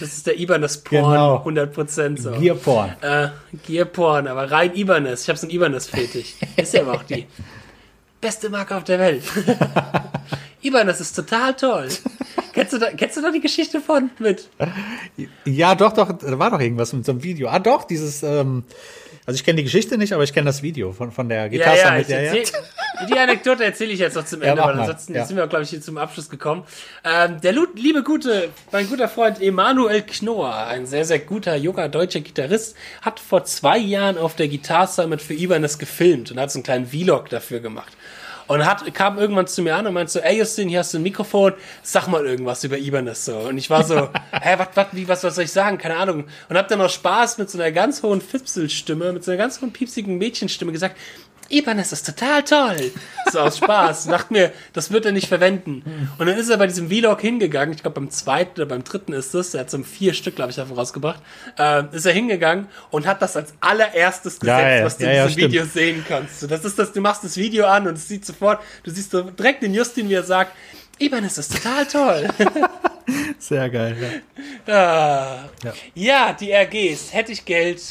[0.00, 1.36] Das ist der Ibanez Porn, Genau.
[1.44, 2.32] 100% so.
[2.32, 2.94] Gear Porn.
[3.00, 3.28] Äh,
[3.66, 5.22] Gear Porn, aber rein Ibanez.
[5.22, 6.34] Ich habe so einen Ibanez-Fetisch.
[6.56, 7.26] Ist ja aber auch die
[8.20, 9.22] beste Marke auf der Welt.
[10.62, 11.88] Ibanez ist total toll.
[12.52, 14.48] kennst, du da, kennst du da die Geschichte von mit?
[15.44, 17.48] Ja, doch, doch, da war doch irgendwas mit so einem Video.
[17.48, 18.64] Ah, doch, dieses, ähm,
[19.26, 21.48] also ich kenne die Geschichte nicht, aber ich kenne das Video von, von der Ja,
[21.48, 22.34] Gitarre ja, mit ich der, ja.
[22.34, 22.60] erzähl,
[23.10, 25.24] die Anekdote erzähle ich jetzt noch zum Ja, Ende, mach weil ansonsten ja.
[25.24, 26.64] sind wir, glaube ich, hier zum Abschluss gekommen.
[27.04, 32.20] Ähm, der liebe gute, mein guter Freund Emanuel Knorr, ein sehr, sehr guter, junger deutscher
[32.20, 36.58] Gitarrist, hat vor zwei Jahren auf der Guitar Summit für Ibanez gefilmt und hat so
[36.58, 37.92] einen kleinen Vlog dafür gemacht.
[38.46, 40.98] Und hat, kam irgendwann zu mir an und meinte so, ey Justin, hier hast du
[40.98, 43.36] ein Mikrofon, sag mal irgendwas über Ibanez so.
[43.38, 43.96] Und ich war so,
[44.32, 45.78] hä, was, was, wie, was, was soll ich sagen?
[45.78, 46.24] Keine Ahnung.
[46.48, 49.60] Und hab dann noch Spaß mit so einer ganz hohen Fipselstimme, mit so einer ganz
[49.60, 50.96] hohen piepsigen Mädchenstimme gesagt,
[51.48, 52.90] Ibanez ist total toll.
[53.30, 54.06] So aus Spaß.
[54.06, 56.10] Dachte mir, das wird er nicht verwenden.
[56.18, 59.12] Und dann ist er bei diesem Vlog hingegangen, ich glaube beim zweiten oder beim dritten
[59.12, 61.20] ist es, er hat so vier Stück, glaube ich, davon rausgebracht,
[61.58, 64.84] äh, ist er hingegangen und hat das als allererstes gesetzt, Geil.
[64.84, 65.52] was du Ja, in ja, diesem stimmt.
[65.52, 66.40] Video sehen kannst.
[66.40, 69.10] So, das ist das, du machst das Video an und es sieht sofort, du siehst
[69.10, 70.52] so direkt den Justin, wie er sagt,
[70.98, 72.28] Ibanez ist total toll.
[73.38, 73.96] Sehr geil,
[74.66, 74.74] ja.
[74.74, 75.48] ah.
[75.62, 75.72] Ja.
[75.94, 77.82] ja, die RGs, hätte ich Geld,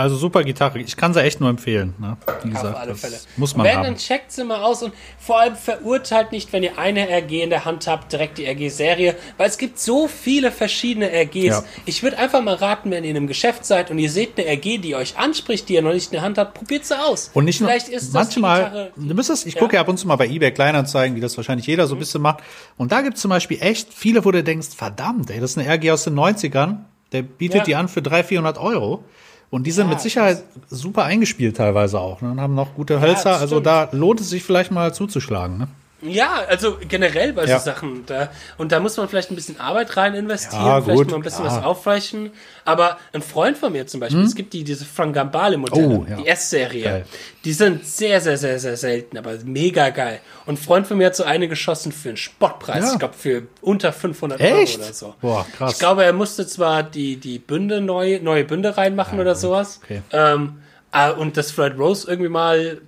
[0.00, 0.78] Also super Gitarre.
[0.78, 1.92] Ich kann sie echt nur empfehlen.
[1.98, 2.16] Ne?
[2.42, 3.16] Wie gesagt, Auf alle Fälle.
[3.36, 3.82] muss man wenn, haben.
[3.84, 7.50] dann checkt sie mal aus und vor allem verurteilt nicht, wenn ihr eine RG in
[7.50, 11.44] der Hand habt, direkt die RG-Serie, weil es gibt so viele verschiedene RGs.
[11.44, 11.64] Ja.
[11.84, 14.48] Ich würde einfach mal raten, wenn ihr in einem Geschäft seid und ihr seht eine
[14.48, 17.30] RG, die euch anspricht, die ihr noch nicht in der Hand habt, probiert sie aus.
[17.34, 19.60] Und nicht nur, Vielleicht ist manchmal, du müsstest, ich Ja.
[19.60, 21.98] gucke ja ab und zu mal bei eBay Kleinanzeigen, wie das wahrscheinlich jeder so ein
[21.98, 22.38] bisschen macht.
[22.78, 25.58] Und da gibt es zum Beispiel echt viele, wo du denkst, verdammt, ey, das ist
[25.58, 26.76] eine RG aus den 90ern,
[27.12, 27.64] der bietet Ja.
[27.64, 29.04] die an für 300, 400 Euro.
[29.50, 32.30] Und die sind mit Sicherheit super eingespielt teilweise auch, ne?
[32.30, 35.68] Und haben noch gute Hölzer, das also da lohnt es sich vielleicht mal zuzuschlagen, ne?
[36.02, 37.58] Ja, also generell bei Ja.
[37.58, 38.04] so Sachen.
[38.06, 41.16] Da, und da muss man vielleicht ein bisschen Arbeit rein investieren, Ja, vielleicht gut, mal
[41.16, 41.58] ein bisschen klar.
[41.58, 42.30] was aufweichen.
[42.64, 45.98] Aber ein Freund von mir zum Beispiel, es gibt die, diese Frangambale-Modelle, Hm?
[46.00, 46.16] Oh, ja.
[46.16, 47.04] die S-Serie.
[47.44, 50.20] Die sind sehr, sehr, sehr, sehr selten, aber mega geil.
[50.46, 52.84] Und ein Freund von mir hat so eine geschossen für einen Spottpreis.
[52.84, 52.92] Ja.
[52.94, 54.76] Ich glaube, für unter 500 Echt?
[54.78, 55.14] Euro oder so.
[55.20, 55.72] Boah, krass.
[55.74, 59.80] Ich glaube, er musste zwar die, die Bünde neu, neue Bünde reinmachen oder sowas.
[59.84, 60.02] okay.
[60.12, 62.80] Ähm, äh, und das Fred Rose irgendwie mal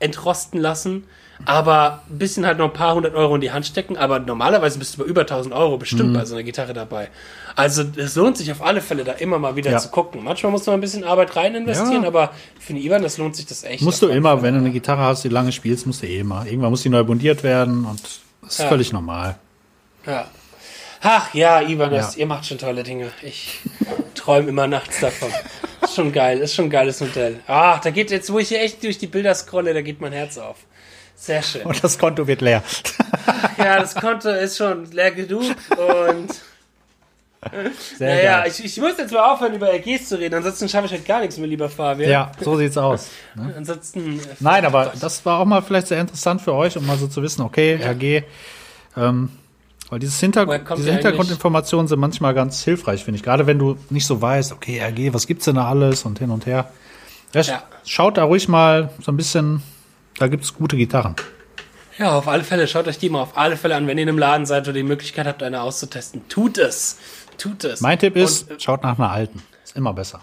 [0.00, 1.04] entrosten lassen.
[1.44, 3.96] Aber ein bisschen halt noch ein paar hundert Euro in die Hand stecken.
[3.96, 6.14] Aber normalerweise bist du bei über 1000 Euro bestimmt Mhm.
[6.14, 7.08] bei so einer Gitarre dabei.
[7.56, 9.78] Also es lohnt sich auf alle Fälle, da immer mal wieder Ja.
[9.78, 10.22] zu gucken.
[10.22, 12.08] Manchmal muss man ein bisschen Arbeit rein investieren, Ja.
[12.08, 12.30] aber
[12.60, 13.82] für den Ivan, das lohnt sich das echt.
[13.82, 14.42] Musst du immer, Fälle.
[14.44, 16.46] wenn du eine Gitarre hast, die lange spielst, musst du eh immer.
[16.46, 18.00] Irgendwann muss die neu bundiert werden und
[18.42, 18.68] das ist Ja.
[18.68, 19.36] völlig normal.
[20.06, 20.26] Ja.
[21.02, 22.20] Ach ja, Ibanez, Ja.
[22.20, 23.08] ihr macht schon tolle Dinge.
[23.22, 23.58] Ich
[24.14, 25.30] träume immer nachts davon.
[25.82, 27.40] Ist schon geil, ist schon ein geiles Modell.
[27.48, 30.12] Ach, da geht jetzt, wo ich hier echt durch die Bilder scrolle, da geht mein
[30.12, 30.58] Herz auf.
[31.22, 31.62] Sehr schön.
[31.62, 32.62] Und das Konto wird leer.
[33.58, 36.28] Ja, das Konto ist schon leer genug und
[37.98, 38.50] Sehr naja, geil.
[38.50, 41.20] ich, ich muss jetzt mal aufhören, über RGs zu reden, ansonsten schaffe ich halt gar
[41.20, 42.10] nichts mehr, lieber Fabian.
[42.10, 43.08] Ja, so sieht's aus.
[43.56, 44.18] Ansonsten.
[44.18, 47.06] äh, Nein, aber das war auch mal vielleicht sehr interessant für euch, um mal so
[47.08, 48.24] zu wissen, okay, RG,
[48.96, 49.30] ähm,
[49.90, 50.94] weil dieses Hinter Woher kommt diese die?
[50.94, 53.22] Hintergrundinformationen sind manchmal ganz hilfreich, finde ich.
[53.24, 56.30] Gerade wenn du nicht so weißt, okay, RG, was gibt's denn da alles und hin
[56.30, 56.70] und her.
[57.34, 57.62] Ja, Ja.
[57.84, 59.62] Schaut da ruhig mal so ein bisschen,
[60.22, 61.16] da gibt's gute Gitarren.
[61.98, 64.08] Ja, auf alle Fälle, schaut euch die mal auf alle Fälle an, wenn ihr in
[64.08, 66.26] einem Laden seid oder die Möglichkeit habt, eine auszutesten.
[66.28, 66.96] Tut es.
[67.38, 67.80] Tut es.
[67.80, 69.42] Mein Tipp ist, Und, schaut nach einer alten.
[69.64, 70.20] Ist immer besser.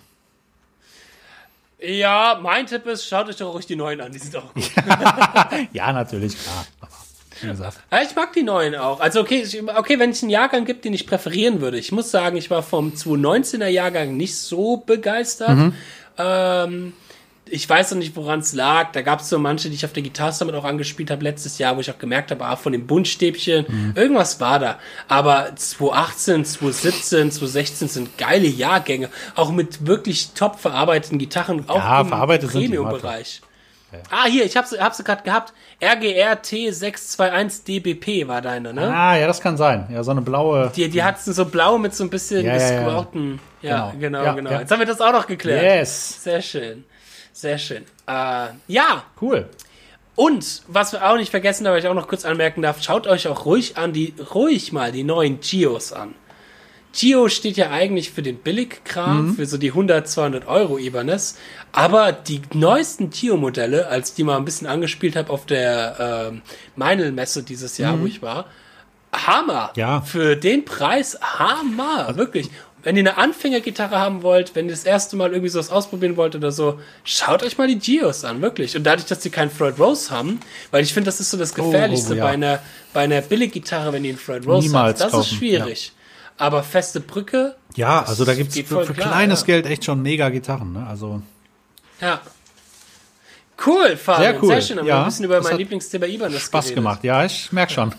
[1.80, 4.54] äh, ja, mein Tipp ist, schaut euch doch ruhig die neuen an, die sind auch
[4.54, 4.72] gut.
[5.74, 6.66] Ja, natürlich, klar.
[7.92, 9.02] Ja, ich mag die neuen auch.
[9.02, 11.78] Also okay, ich, okay, wenn es einen Jahrgang gibt, den ich präferieren würde.
[11.78, 15.56] Ich muss sagen, ich war vom 2019er Jahrgang nicht so begeistert.
[15.56, 15.74] Mhm.
[16.18, 16.94] Ähm,
[17.52, 18.92] ich weiß noch nicht, woran es lag.
[18.92, 21.58] Da gab es so manche, die ich auf der Gitarre damit auch angespielt habe letztes
[21.58, 23.94] Jahr, wo ich auch gemerkt habe, ah, von dem Buntstäbchen, Mhm.
[23.96, 24.80] irgendwas war da.
[25.08, 32.02] Aber 2018, 2017, 2016 sind geile Jahrgänge, auch mit wirklich top verarbeiteten Gitarren, auch Ja,
[32.02, 33.42] im Premium-Bereich.
[34.12, 35.52] Ah, hier, ich hab's, hab's gerade gehabt.
[35.82, 38.94] RGRT621DBP war deine, ne?
[38.94, 39.88] Ah, ja, das kann sein.
[39.92, 40.72] Ja, so eine blaue.
[40.76, 43.06] Die, die hat's so blau mit so ein bisschen Ja, ja, ja.
[43.62, 43.94] Ja, Genau.
[44.00, 44.52] genau, Ja, genau.
[44.52, 44.60] ja.
[44.62, 45.64] Jetzt haben wir das auch noch geklärt.
[45.64, 46.24] Yes.
[46.24, 46.86] Sehr schön.
[47.40, 47.84] Sehr schön.
[48.06, 49.48] Äh, ja, Cool.
[50.16, 53.30] und was wir auch nicht vergessen, aber ich auch noch kurz anmerken darf, schaut euch
[53.30, 56.16] auch ruhig an die, ruhig mal die neuen Gios an.
[56.92, 59.36] Gio steht ja eigentlich für den Billigkram, Mhm.
[59.36, 61.38] für so die 100, 200 Euro Ibanez.
[61.72, 66.42] Aber die neuesten Gio-Modelle, als die mal ein bisschen angespielt habe auf der ähm,
[66.76, 68.48] Meinl-Messe dieses Jahr, wo ich war,
[69.14, 69.68] Hammer.
[69.76, 69.80] Mhm.
[69.80, 70.02] Ja.
[70.02, 72.18] Für den Preis Hammer.
[72.18, 72.50] Wirklich.
[72.84, 76.36] Wenn ihr eine Anfängergitarre haben wollt, wenn ihr das erste Mal irgendwie sowas ausprobieren wollt
[76.36, 78.78] oder so, schaut euch mal die Gios an, wirklich.
[78.78, 80.40] Und dadurch, dass die keinen Floyd Rose haben,
[80.72, 82.24] weil ich finde, das ist so das Gefährlichste oh, ja.
[82.24, 82.60] bei einer,
[82.94, 85.14] bei einer Billiggitarre, wenn ihr einen Floyd Rose Niemals habt.
[85.14, 85.92] Das ist kaufen, schwierig.
[86.38, 89.46] Aber feste Brücke, Ja, also da gibt's geht für, für klar, kleines ja.
[89.48, 90.72] Geld echt schon mega Gitarren.
[90.72, 90.88] Ne?
[90.88, 91.22] Also
[92.00, 92.22] ja.
[93.66, 94.32] Cool, Fabian.
[94.34, 94.50] Sehr cool.
[94.50, 94.80] Sehr schön.
[94.80, 96.76] Haben Ja, ein bisschen über mein Lieblingsthema Ibanez Spaß geredet.
[96.76, 97.04] gemacht.
[97.04, 97.94] Ja, ich merk schon.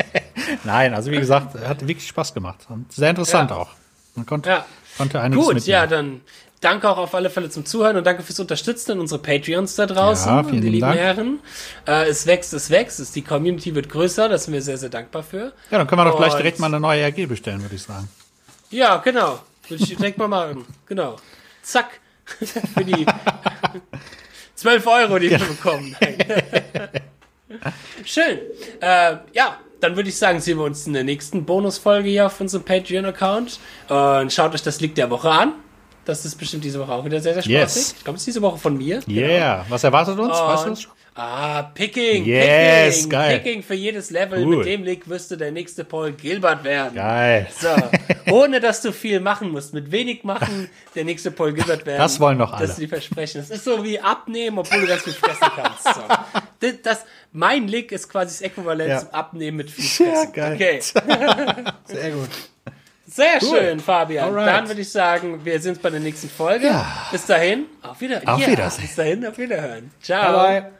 [0.64, 2.66] Nein, also wie gesagt, hat wirklich Spaß gemacht.
[2.68, 3.56] Und sehr interessant Ja.
[3.56, 3.68] auch.
[4.16, 4.66] Man konnte, Ja.
[4.96, 5.72] konnte einiges Gut, mitnehmen.
[5.72, 6.20] ja, dann
[6.60, 9.86] danke auch auf alle Fälle zum Zuhören und danke fürs Unterstützen an unsere Patreons da
[9.86, 10.98] draußen, Ja, vielen die lieben Dank.
[10.98, 11.38] Herren.
[11.86, 14.88] Äh, es wächst, es wächst, es, die Community wird größer, da sind wir sehr, sehr
[14.88, 15.52] dankbar für.
[15.70, 18.08] Ja, dann können wir doch gleich direkt mal eine neue RG bestellen, würde ich sagen.
[18.70, 19.40] Ja, genau.
[19.68, 20.64] Würde ich direkt mal machen.
[20.86, 21.16] Genau.
[21.62, 22.00] Zack.
[22.74, 23.06] für die
[24.56, 25.94] 12 Euro, die wir bekommen.
[28.04, 28.38] Schön.
[28.80, 32.40] Äh, ja, dann würde ich sagen, sehen wir uns in der nächsten Bonusfolge hier auf
[32.40, 33.58] unserem Patreon-Account.
[33.88, 35.52] Und schaut euch das Lied der Woche an.
[36.04, 37.52] Das ist bestimmt diese Woche auch wieder sehr, sehr spaßig.
[37.52, 37.94] Yes.
[37.98, 39.00] Ich glaube, es ist diese Woche von mir.
[39.08, 39.66] Yeah.
[39.68, 40.30] Was erwartet uns?
[40.30, 40.92] weißt du das schon?
[41.18, 42.26] Ah, Picking.
[42.26, 43.10] Yes, Picking.
[43.10, 43.38] geil.
[43.38, 44.44] Picking für jedes Level.
[44.44, 44.58] Cool.
[44.58, 46.94] Mit dem Lick wirst du der nächste Paul Gilbert werden.
[46.94, 47.48] Geil.
[47.58, 47.68] So,
[48.32, 51.98] ohne dass du viel machen musst, mit wenig machen, der nächste Paul Gilbert werden.
[51.98, 52.66] Das wollen doch alle.
[52.66, 53.40] Das sind die Versprechen.
[53.40, 55.84] Das ist so wie abnehmen, obwohl du ganz viel fressen kannst.
[55.84, 56.02] So.
[56.58, 57.04] Das, das,
[57.36, 58.98] mein Lick ist quasi das Äquivalent Ja.
[59.00, 60.32] zum Abnehmen mit viel fressen.
[60.32, 60.54] geil.
[60.54, 60.80] Okay,
[61.84, 62.28] Sehr gut.
[63.06, 64.24] sehr schön, Fabian.
[64.28, 64.48] Alright.
[64.48, 66.74] Dann würde ich sagen, wir sehen uns bei der nächsten Folge.
[67.12, 68.28] Bis dahin, auf Wiedersehen.
[68.28, 68.82] Auf Ja, Wiedersehen.
[68.86, 69.90] Bis dahin, auf Wiederhören.
[70.02, 70.32] Ciao.
[70.46, 70.70] Bye, bye.